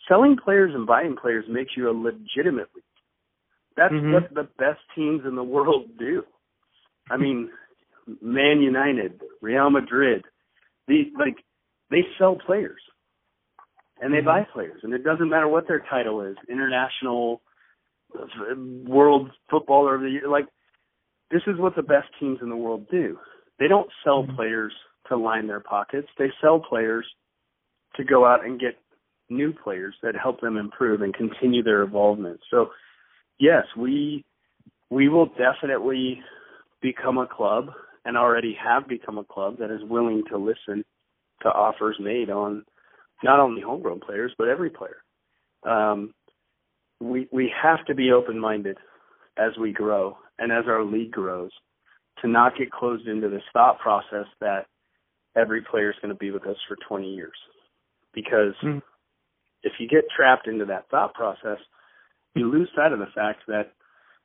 [0.09, 2.85] Selling players and buying players makes you a legitimate league.
[3.77, 4.13] That's Mhm.
[4.13, 6.25] what the best teams in the world do.
[7.11, 7.51] I mean,
[8.21, 10.25] Man United, Real Madrid,
[10.87, 11.45] the like
[11.91, 12.81] they sell players
[14.01, 14.25] and they Mhm.
[14.25, 17.43] buy players, and it doesn't matter what their title is, international,
[18.87, 20.29] world footballer of the year.
[20.29, 20.49] Like
[21.31, 23.21] this is what the best teams in the world do.
[23.59, 24.35] They don't sell Mhm.
[24.37, 24.75] players
[25.09, 26.09] to line their pockets.
[26.17, 27.07] They sell players
[27.97, 28.79] to go out and get
[29.31, 32.41] new players that help them improve and continue their involvement.
[32.51, 32.71] So,
[33.39, 34.25] yes, we
[34.91, 36.21] we will definitely
[36.81, 37.67] become a club
[38.05, 40.85] and already have become a club that is willing to listen
[41.43, 42.65] to offers made on
[43.23, 45.03] not only homegrown players but every player.
[45.65, 46.15] Um,
[47.01, 48.79] we we have to be open minded
[49.37, 51.51] as we grow and as our league grows
[52.23, 54.67] to not get closed into this thought process that
[55.37, 57.37] every player is going to be with us for 20 years
[58.13, 58.83] because Mhm.
[59.63, 61.59] If you get trapped into that thought process
[62.35, 63.73] you lose sight of the fact that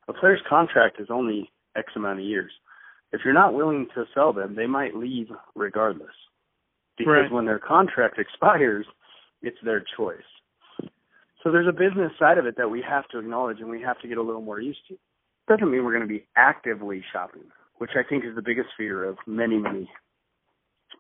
[0.08, 2.52] a player's contract is only x amount of years
[3.12, 6.16] if you're not willing to sell them they might leave regardless
[6.98, 7.32] because Right.
[7.32, 8.86] when their contract expires
[9.42, 10.22] it's their choice
[11.44, 14.00] so there's a business side of it that we have to acknowledge and we have
[14.00, 14.98] to get a little more used to.
[15.50, 17.44] Doesn't mean we're going to be actively shopping,
[17.80, 19.90] which I think is the biggest fear of many, many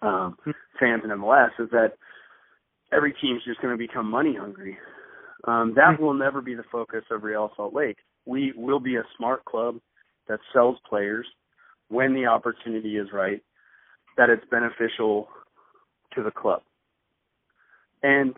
[0.01, 0.35] um,
[0.77, 1.93] fans in MLS is that
[2.95, 4.77] every team's just going to become money hungry.
[5.45, 7.97] Um, that will never be the focus of Real Salt Lake.
[8.25, 9.79] We will be a smart club
[10.27, 11.25] that sells players
[11.89, 13.41] when the opportunity is right,
[14.17, 15.27] that it's beneficial
[16.15, 16.61] to the club.
[18.01, 18.33] And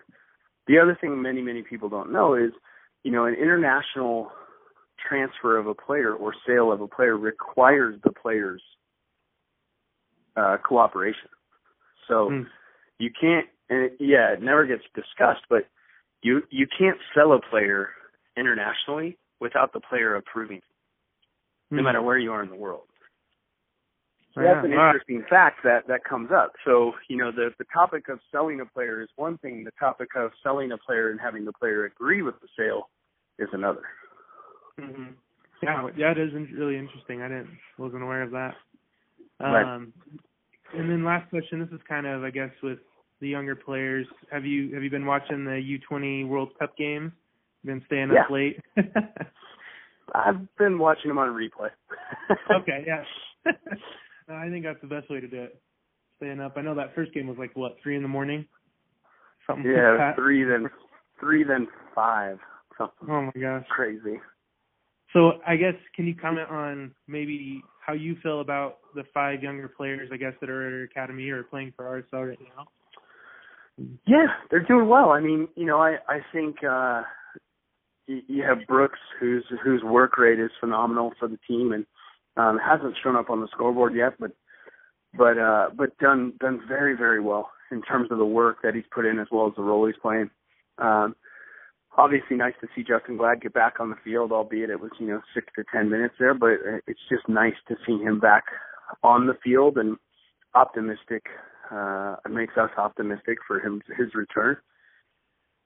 [0.68, 2.51] the other thing many, many people don't know is,
[3.03, 4.32] you know, an international
[5.08, 8.64] transfer of a player or sale of a player requires the player's
[10.36, 11.30] uh, cooperation.
[12.08, 12.47] So Mm.
[12.97, 15.68] you can't, and it, yeah, it never gets discussed, but
[16.22, 17.89] you you can't sell a player
[18.38, 20.61] internationally without the player approving,
[21.72, 21.84] no Mhm.
[21.86, 22.88] matter where you are in the world.
[24.34, 26.53] So Yeah, that's an interesting fact that that comes up.
[26.66, 29.63] So you know the the topic of selling a player is one thing.
[29.63, 32.89] The topic of selling a player and having the player agree with the sale
[33.39, 33.84] is another.
[34.78, 35.13] hmm
[35.63, 37.22] Yeah, yeah, it is really interesting.
[37.22, 38.55] I didn't wasn't aware of that.
[39.39, 39.66] Right.
[39.66, 39.93] Um,
[40.74, 41.59] and then last question.
[41.59, 42.80] This is kind of, I guess, with
[43.22, 44.07] the younger players.
[44.32, 47.11] Have you have you been watching the U20 World Cup games?
[47.63, 48.34] Been staying up Yeah.
[48.34, 48.59] late?
[50.13, 51.70] I've been watching them on replay.
[52.61, 53.03] okay, yeah.
[54.28, 55.59] No, I think that's the best way to do it.
[56.18, 56.53] Staying up.
[56.57, 58.45] I know that first game was like what three in the morning.
[59.47, 60.16] Something like yeah, that.
[60.16, 60.70] three then
[61.20, 62.38] three then five.
[62.78, 63.66] Something Oh my gosh.
[63.70, 64.20] crazy.
[65.13, 69.68] So I guess can you comment on maybe how you feel about the five younger
[69.68, 72.66] players I guess that are at our academy or playing for RSL right now?
[73.78, 75.10] Yeah, they're doing well.
[75.10, 77.04] I mean, you know, I I think uh
[78.08, 81.86] you, you have Brooks whose whose work rate is phenomenal for the team and
[82.38, 84.32] um hasn't shown up on the scoreboard yet, but
[85.18, 88.84] but uh but done done very very well in terms of the work that he's
[88.94, 90.30] put in as well as the role he's playing.
[90.78, 91.16] Um
[91.98, 95.08] obviously nice to see Justen Glad get back on the field, albeit it was, you
[95.08, 96.52] know, six to ten minutes there, but
[96.88, 98.44] it's just nice to see him back
[99.04, 99.98] on the field and
[100.54, 101.24] optimistic.
[101.72, 104.57] Uh, it makes us optimistic for him his return.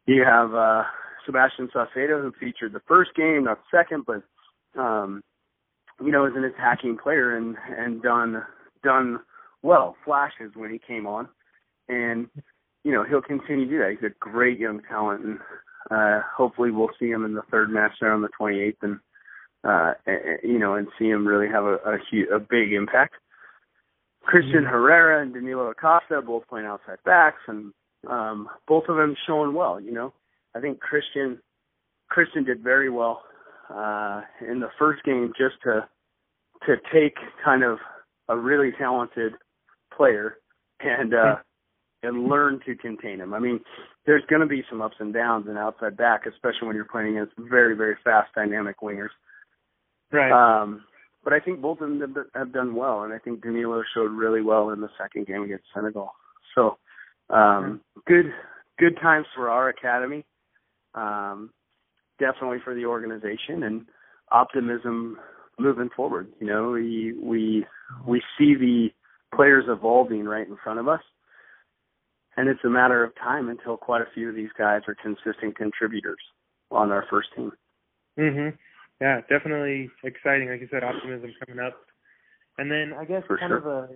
[0.05, 0.83] You have uh,
[1.25, 4.23] Sebastian Saucedo, who featured the first game, not second, but
[4.79, 5.21] um,
[6.03, 8.43] you know, is an attacking player and and done
[8.83, 9.19] done
[9.61, 9.95] well.
[10.05, 11.27] Flashes when he came on,
[11.87, 12.27] and
[12.83, 13.91] you know he'll continue to do that.
[13.91, 15.39] He's a great young talent, and
[15.91, 18.99] uh, hopefully we'll see him in the third match there on the 28th, and
[19.63, 19.93] uh,
[20.43, 23.15] you know, and see him really have a a, huge, a big impact.
[24.30, 27.73] Christian Herrera and Danilo Acosta both playing outside backs, and
[28.07, 29.82] um, both of them showing well.
[29.82, 30.13] You know,
[30.55, 31.39] I think Christian
[32.09, 33.23] Christian did very well
[33.71, 35.88] uh, in the first game just to
[36.67, 37.80] to take kind of
[38.27, 39.34] a really talented
[39.97, 40.38] player
[40.80, 41.38] and uh,
[42.03, 43.34] and learn to contain him.
[43.34, 43.59] I mean,
[44.05, 47.17] there's going to be some ups and downs in outside back, especially when you're playing
[47.17, 49.09] against very very fast dynamic wingers.
[50.11, 50.32] Right.
[50.32, 50.84] Um,
[51.24, 54.41] but I think both of them have- done well, and I think Danilo showed really
[54.41, 56.13] well in the second game against Senegal.
[56.55, 56.78] So,
[57.30, 58.34] um, good
[58.78, 60.26] good times for our academy,
[60.95, 61.51] um,
[62.17, 63.86] definitely for the organization, and
[64.32, 65.20] optimism
[65.57, 66.32] moving forward.
[66.39, 67.65] You know, we we
[68.05, 68.93] we see the
[69.36, 71.01] players evolving right in front of us,
[72.38, 75.55] and it's a matter of time until quite a few of these guys are consistent
[75.55, 76.22] contributors
[76.72, 77.51] on our first team.
[78.17, 78.57] Mhm.
[79.01, 80.49] Yeah, definitely exciting.
[80.49, 81.75] Like you said, optimism coming up.
[82.57, 83.57] And then I guess For kind sure.
[83.57, 83.89] of a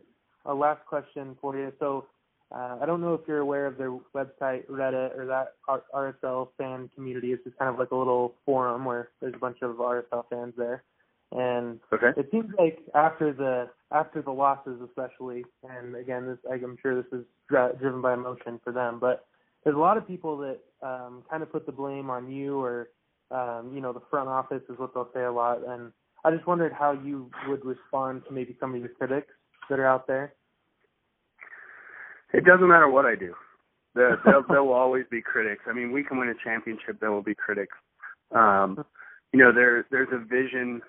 [0.45, 1.71] a last question for you.
[1.79, 2.05] So
[2.53, 6.49] uh, I don't know if you're aware of their website, Reddit, or that R- RSL
[6.57, 7.31] fan community.
[7.31, 10.53] It's just kind of like a little forum where there's a bunch of RSL fans
[10.57, 10.83] there.
[11.31, 12.11] And Okay.
[12.15, 17.11] it seems like after the after the losses, especially, and again, this I'm sure this
[17.11, 19.25] is dri- driven by emotion for them, but
[19.63, 22.89] there's a lot of people that um, kind of put the blame on you or
[23.32, 25.59] um, you know the front office is what they'll say a lot.
[25.67, 25.91] And
[26.24, 29.34] I just wondered how you would respond to maybe some of your critics
[29.69, 30.34] that are out there.
[32.34, 33.34] It doesn't matter what I do.
[33.95, 35.63] There, there, there will always be critics.
[35.67, 36.99] I mean, we can win a championship.
[36.99, 37.76] There will be critics.
[38.34, 38.84] Um,
[39.32, 40.82] you know, there there's a vision,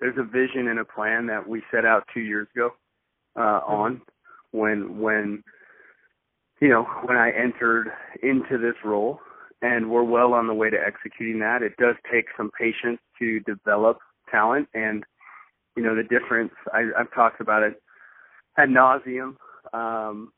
[0.00, 2.70] there's a vision and a plan that we set out two years ago
[3.36, 4.00] uh, on
[4.52, 5.42] when when
[6.60, 7.88] you know when I entered
[8.22, 9.20] into this role,
[9.62, 11.62] and we're well on the way to executing that.
[11.62, 13.98] It does take some patience to develop
[14.30, 15.04] talent, and
[15.76, 16.52] you know the difference.
[16.72, 17.80] I, I've talked about it
[18.56, 19.36] ad nauseum
[19.72, 20.32] um,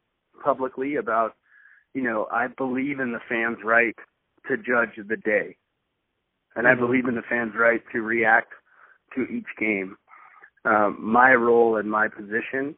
[0.44, 1.34] publicly about
[1.94, 3.96] you know I believe in the fans' right
[4.48, 5.56] to judge the day,
[6.56, 8.52] and I believe in the fans' right to react
[9.14, 9.96] to each game.
[10.64, 12.74] Um, my role and my position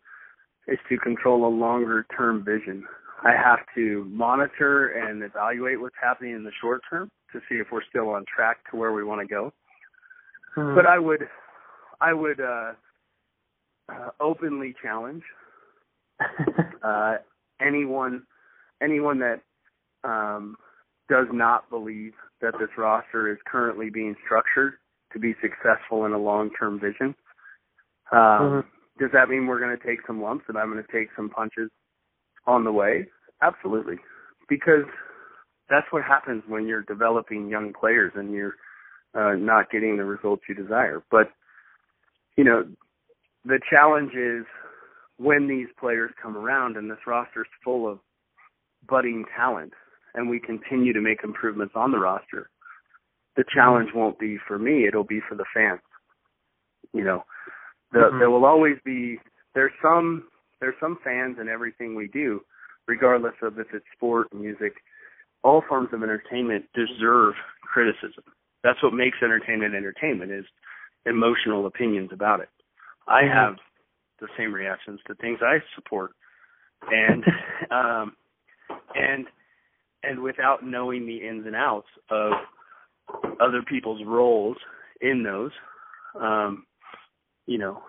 [0.69, 2.85] is to control a longer term vision.
[3.25, 7.69] I have to monitor and evaluate what's happening in the short term to see if
[7.71, 9.53] we're still on track to where we want to go.
[10.57, 10.75] Mhm.
[10.75, 11.29] But I would,
[12.01, 12.73] I would uh,
[13.89, 15.23] uh, openly challenge
[16.83, 17.19] uh,
[17.61, 18.27] anyone,
[18.83, 19.41] anyone that
[20.05, 20.57] um,
[21.09, 24.75] does not believe that this roster is currently being structured
[25.13, 27.15] to be successful in a long-term vision.
[28.11, 28.65] Um, Mhm.
[28.99, 31.31] Does that mean we're going to take some lumps and I'm going to take some
[31.31, 31.71] punches
[32.47, 33.07] on the way?
[33.43, 33.97] Absolutely,
[34.49, 34.85] because
[35.69, 38.55] that's what happens when you're developing young players and you're
[39.15, 41.03] uh, not getting the results you desire.
[41.11, 41.31] But
[42.37, 42.65] you know,
[43.45, 44.45] the challenge is
[45.19, 47.99] when these players come around and this roster's full of
[48.89, 49.73] budding talent
[50.15, 52.51] and we continue to make improvements on the roster,
[53.37, 55.81] the challenge won't be for me, it'll be for the fans.
[56.93, 57.25] You know,
[57.93, 58.19] the, Mhm.
[58.19, 59.21] there will always be
[59.55, 60.29] there's some
[60.63, 62.41] there's some fans in everything we do,
[62.87, 64.75] regardless of if it's sport, music,
[65.43, 68.23] all forms of entertainment deserve criticism.
[68.63, 70.45] That's what makes entertainment entertainment is
[71.05, 72.49] emotional opinions about it.
[73.09, 73.33] I Mhm.
[73.33, 73.59] have
[74.21, 76.15] the same reactions to things I support,
[76.89, 77.25] and
[77.73, 78.17] um,
[78.95, 79.27] and
[80.05, 82.35] and without knowing the ins and outs of
[83.41, 84.59] other people's roles
[85.01, 85.53] in those,
[86.15, 86.67] um,
[87.47, 87.83] you know,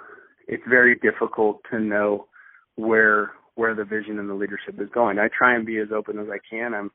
[0.48, 2.28] it's very difficult to know
[2.76, 5.20] where where the vision and the leadership is going.
[5.20, 6.74] I try and be as open as I can.
[6.74, 6.92] I'm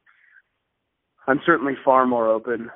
[1.26, 2.70] I'm certainly far more open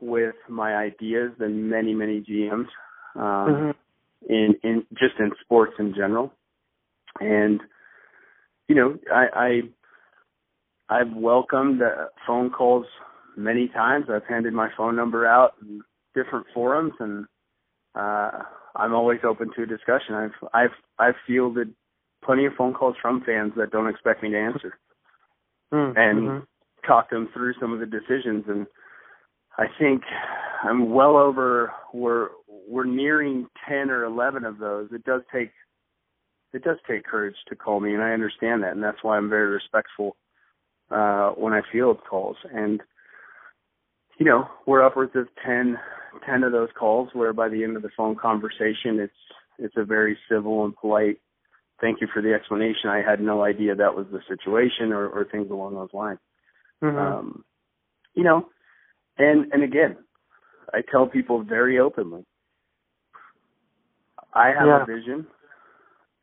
[0.00, 2.68] with my ideas than many many GMs.
[3.16, 3.74] Um, Mhm.
[4.28, 6.32] in in just in sports in general.
[7.20, 7.60] And
[8.68, 9.62] you know, I,
[10.88, 12.86] I I've welcomed uh, phone calls
[13.36, 14.06] many times.
[14.10, 15.82] I've handed my phone number out in
[16.14, 17.26] different forums, and
[17.94, 18.30] uh,
[18.76, 20.14] I'm always open to a discussion.
[20.14, 21.74] I've I've I've fielded
[22.24, 24.78] plenty of phone calls from fans that don't expect me to answer
[25.72, 25.96] Mhm.
[25.96, 26.46] and Mhm.
[26.84, 28.66] talk them through some of the decisions and
[29.56, 30.04] I think
[30.62, 34.92] I'm well over we're we're nearing 10 or 11 of those.
[34.92, 35.52] It does take
[36.52, 39.28] it does take courage to call me and I understand that and that's why I'm
[39.28, 40.16] very respectful
[40.90, 42.82] uh when I field calls and
[44.18, 45.78] you know, we're upwards of 10
[46.26, 49.12] 10 of those calls where by the end of the phone conversation it's
[49.58, 51.20] it's a very civil and polite
[51.80, 52.90] thank you for the explanation.
[52.90, 56.18] I had no idea that was the situation or, or things along those lines.
[56.82, 56.98] Mhm.
[56.98, 57.44] Um,
[58.14, 58.48] you know,
[59.18, 59.96] and and again,
[60.72, 62.24] I tell people very openly,
[64.32, 64.82] I have Yeah.
[64.82, 65.26] a vision,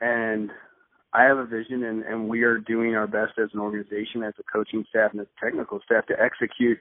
[0.01, 0.51] and
[1.13, 4.33] I have a vision, and and we are doing our best as an organization, as
[4.39, 6.79] a coaching staff and as a technical staff, to execute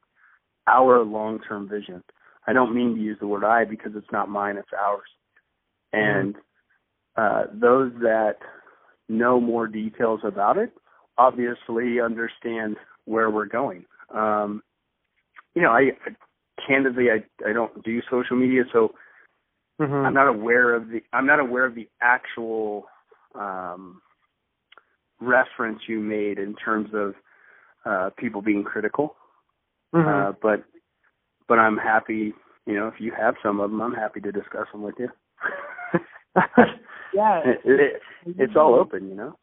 [0.66, 2.02] our long-term vision.
[2.46, 5.08] I don't mean to use the word "I" because it's not mine; it's ours.
[5.92, 6.36] And
[7.16, 8.38] uh, those that
[9.08, 10.72] know more details about it
[11.18, 13.84] obviously understand where we're going.
[14.12, 14.62] Um,
[15.54, 15.92] you know, I
[16.66, 18.94] candidly I I don't do social media, so
[19.80, 20.06] Mhm.
[20.06, 22.88] I'm not aware of the I'm not aware of the actual
[23.34, 24.00] um,
[25.20, 27.14] reference you made in terms of
[27.84, 29.16] uh, people being critical.
[29.92, 30.28] Mhm.
[30.28, 30.64] Uh, but
[31.46, 32.34] but I'm happy.
[32.66, 35.10] You know, if you have some of them, I'm happy to discuss them with you.
[37.14, 37.40] yeah.
[37.44, 38.02] it, it,
[38.38, 39.36] it's all open, you know.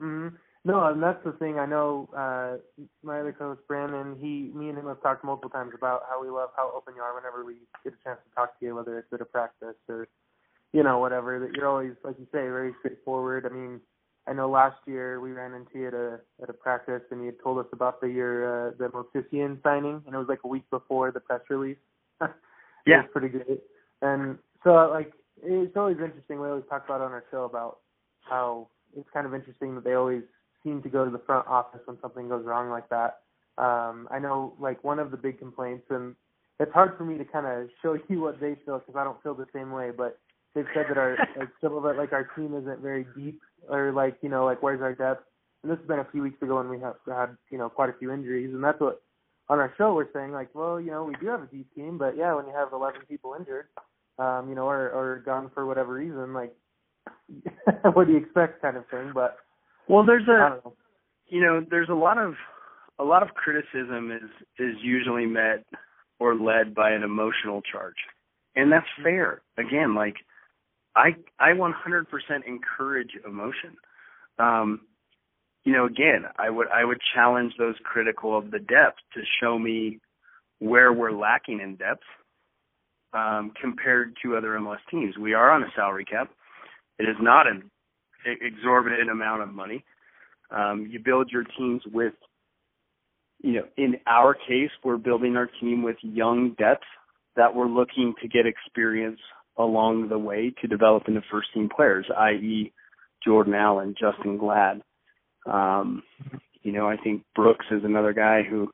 [0.00, 0.28] hmm
[0.64, 1.58] No, and that's the thing.
[1.58, 2.58] I know uh
[3.02, 4.16] my other coach Brandon.
[4.20, 7.02] He, me, and him have talked multiple times about how we love how open you
[7.02, 7.54] are whenever we
[7.84, 10.08] get a chance to talk to you, whether it's at a practice or,
[10.72, 11.38] you know, whatever.
[11.38, 13.46] That you're always, like you say, very straightforward.
[13.46, 13.80] I mean,
[14.26, 17.26] I know last year we ran into you at a at a practice, and you
[17.26, 20.48] had told us about the your uh, the Movsisyan signing, and it was like a
[20.48, 21.76] week before the press release.
[22.22, 22.30] it
[22.86, 23.02] Yeah.
[23.02, 23.60] was pretty great.
[24.02, 25.12] And so, like,
[25.42, 26.40] it's always interesting.
[26.40, 27.78] We always talk about on our show about
[28.22, 30.22] how it's kind of interesting that they always
[30.62, 33.20] seem to go to the front office when something goes wrong like that.
[33.58, 36.14] Um, I know, like, one of the big complaints, and
[36.58, 39.22] it's hard for me to kind of show you what they feel because I don't
[39.22, 40.18] feel the same way, but
[40.54, 44.16] they've said that our like of it, like our team isn't very deep, or like
[44.22, 45.24] you know, like where's our depth?
[45.62, 47.90] And this has been a few weeks ago when we have had you know quite
[47.90, 49.02] a few injuries, and that's what
[49.48, 51.98] on our show we're saying like, well, you know, we do have a deep team,
[51.98, 53.66] but yeah, when you have 11 people injured,
[54.18, 56.54] um, you know, or or gone for whatever reason, like,
[57.94, 59.12] what do you expect, kind of thing.
[59.14, 59.36] But
[59.88, 60.74] Well, there's a know.
[61.26, 62.34] you know there's a lot of
[62.98, 65.64] a lot of criticism is is usually met
[66.20, 67.96] or led by an emotional charge,
[68.54, 69.42] and that's fair.
[69.58, 70.16] Again, like
[70.96, 72.04] I I 100%
[72.46, 73.76] encourage emotion.
[74.38, 74.80] Um,
[75.64, 79.58] you know, again, I would I would challenge those critical of the depth to show
[79.58, 80.00] me
[80.60, 82.04] where we're lacking in depth
[83.14, 85.16] um, compared to other MLS teams.
[85.16, 86.30] We are on a salary cap.
[86.98, 87.70] It is not an
[88.26, 89.84] exorbitant amount of money.
[90.50, 92.14] Um, you build your teams with,
[93.42, 96.84] you know, in our case, we're building our team with young depth
[97.36, 99.20] that we're looking to get experience
[99.56, 102.72] along the way to develop into first team players, i.e.,
[103.24, 104.82] Jordan Allen, Justen Glad.
[105.46, 106.02] Um,
[106.62, 108.70] you know, I think Brooks is another guy who,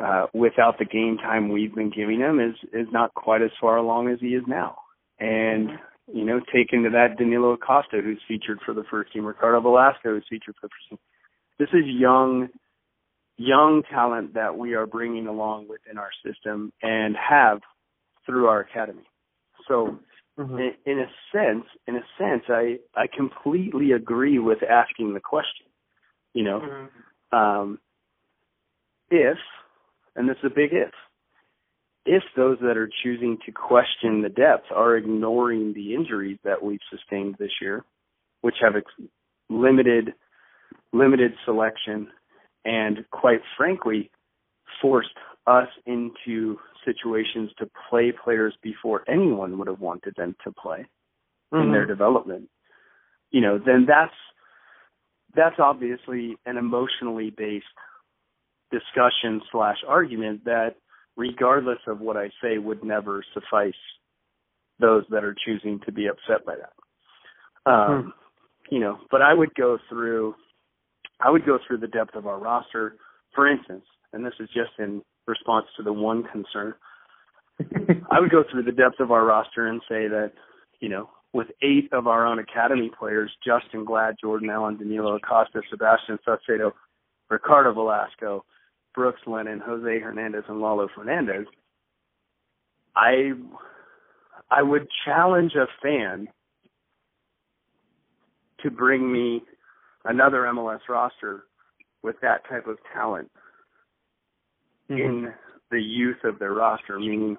[0.00, 3.76] uh, without the game time we've been giving him, is is not quite as far
[3.76, 4.76] along as he is now.
[5.18, 5.70] And
[6.12, 10.14] you know, take into that Danilo Acosta, who's featured for the first team, Ricardo Velasco,
[10.14, 10.98] who's featured for the first team.
[11.58, 12.48] This is young,
[13.36, 17.60] young talent that we are bringing along within our system and have
[18.24, 19.04] through our academy.
[19.66, 19.98] So,
[20.38, 20.58] mm-hmm.
[20.58, 25.66] in, in a sense, in a sense, I I completely agree with asking the question.
[26.32, 27.36] You know, mm-hmm.
[27.36, 27.78] um,
[29.10, 29.38] if,
[30.18, 30.90] and this is a big if,
[32.04, 36.80] if those that are choosing to question the depth are ignoring the injuries that we've
[36.90, 37.84] sustained this year,
[38.40, 39.10] which have ex-
[39.48, 40.12] limited
[40.92, 42.08] limited selection
[42.64, 44.10] and quite frankly
[44.82, 45.16] forced
[45.46, 50.84] us into situations to play players before anyone would have wanted them to play
[51.52, 51.62] mm-hmm.
[51.62, 51.92] in their mm-hmm.
[51.92, 52.48] development
[53.30, 54.14] you know then that's
[55.34, 57.66] that's obviously an emotionally based
[58.70, 60.76] discussion slash argument that
[61.16, 63.74] regardless of what I say, would never suffice
[64.78, 67.70] those that are choosing to be upset by that.
[67.70, 68.74] Um, hmm.
[68.74, 70.34] You know, but I would go through,
[71.20, 72.96] I would go through the depth of our roster.
[73.34, 76.74] For instance, and this is just in response to the one concern,
[78.10, 80.32] I would go through the depth of our roster and say that,
[80.80, 85.60] you know, with eight of our own academy players, Justen Glad, Jordan Allen, Danilo Acosta,
[85.70, 86.72] Sebastian Saucedo,
[87.28, 88.44] Ricardo Velasco,
[88.94, 91.46] Brooks Lennon, Jose Hernandez, and Lalo Fernandez,
[92.96, 93.32] I
[94.50, 96.28] I would challenge a fan
[98.62, 99.42] to bring me
[100.04, 101.44] another MLS roster
[102.02, 103.30] with that type of talent
[104.90, 105.00] mm-hmm.
[105.00, 105.34] in
[105.70, 107.36] the youth of their roster, meaning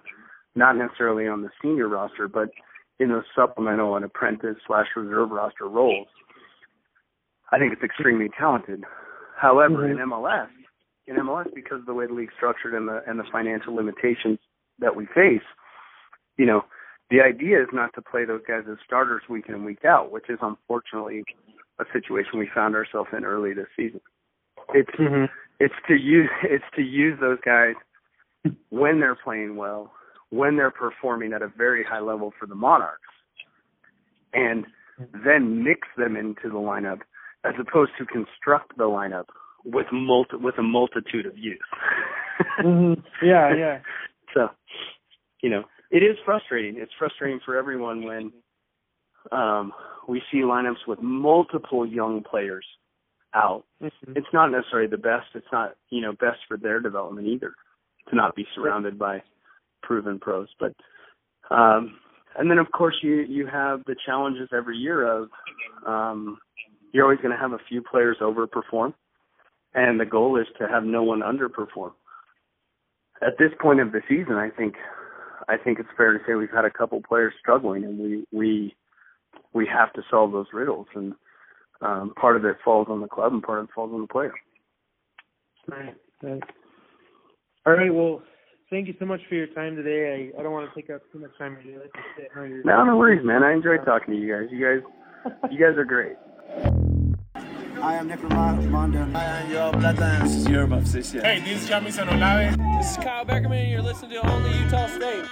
[0.55, 2.49] not necessarily on the senior roster, but
[2.99, 6.07] in those supplemental and apprentice slash reserve roster roles.
[7.51, 8.83] I think it's extremely talented.
[9.35, 9.99] However, mm-hmm.
[9.99, 10.49] in MLS,
[11.09, 14.37] in MLS because of the way the league's structured and the and the financial limitations
[14.77, 15.45] that we face,
[16.37, 16.63] you know,
[17.09, 20.11] the idea is not to play those guys as starters week in and week out,
[20.11, 21.23] which is unfortunately
[21.79, 24.01] a situation we found ourselves in early this season.
[24.73, 25.25] It's mm-hmm.
[25.59, 27.73] it's to use it's to use those guys
[28.69, 29.91] when they're playing well,
[30.29, 33.01] when they're performing at a very high level for the Monarchs,
[34.33, 34.65] and
[35.25, 36.99] then mix them into the lineup
[37.43, 39.25] as opposed to construct the lineup
[39.65, 41.59] with multi with a multitude of youth.
[42.59, 43.01] mm-hmm.
[43.25, 43.79] Yeah, yeah.
[44.33, 44.49] So,
[45.41, 46.77] you know, it is frustrating.
[46.77, 48.31] It's frustrating for everyone when
[49.31, 49.73] um,
[50.07, 52.65] we see lineups with multiple young players
[53.33, 53.65] out.
[53.81, 54.13] Mm-hmm.
[54.15, 55.27] It's not necessarily the best.
[55.35, 57.53] It's not you know best for their development either
[58.09, 59.21] to not be surrounded by
[59.83, 60.47] proven pros.
[60.59, 60.73] But
[61.51, 61.99] um,
[62.37, 65.29] and then of course you you have the challenges every year of
[65.85, 66.37] um,
[66.91, 68.93] you're always going to have a few players overperform
[69.73, 71.91] and the goal is to have no one underperform.
[73.21, 74.75] At this point of the season, I think
[75.47, 78.75] I think it's fair to say we've had a couple players struggling, and we we
[79.53, 81.13] we have to solve those riddles, and
[81.81, 84.07] um, part of it falls on the club, and part of it falls on the
[84.07, 84.33] player.
[85.67, 85.95] Right.
[86.23, 86.43] right.
[87.65, 87.93] All right.
[87.93, 88.23] Well,
[88.69, 90.31] thank you so much for your time today.
[90.35, 91.57] I, I don't want to take up too much time.
[92.65, 93.43] No, no worries, man.
[93.43, 94.49] I enjoyed talking to you guys.
[94.51, 96.15] You guys, you guys are great.
[97.81, 99.15] I am Nick Rimando.
[99.15, 100.19] I am Joao Plata.
[100.23, 102.57] This is Europe of Hey, this is Jamison Olave.
[102.77, 105.23] This is Kyle Beckerman, and you're listening to Ole Utah State.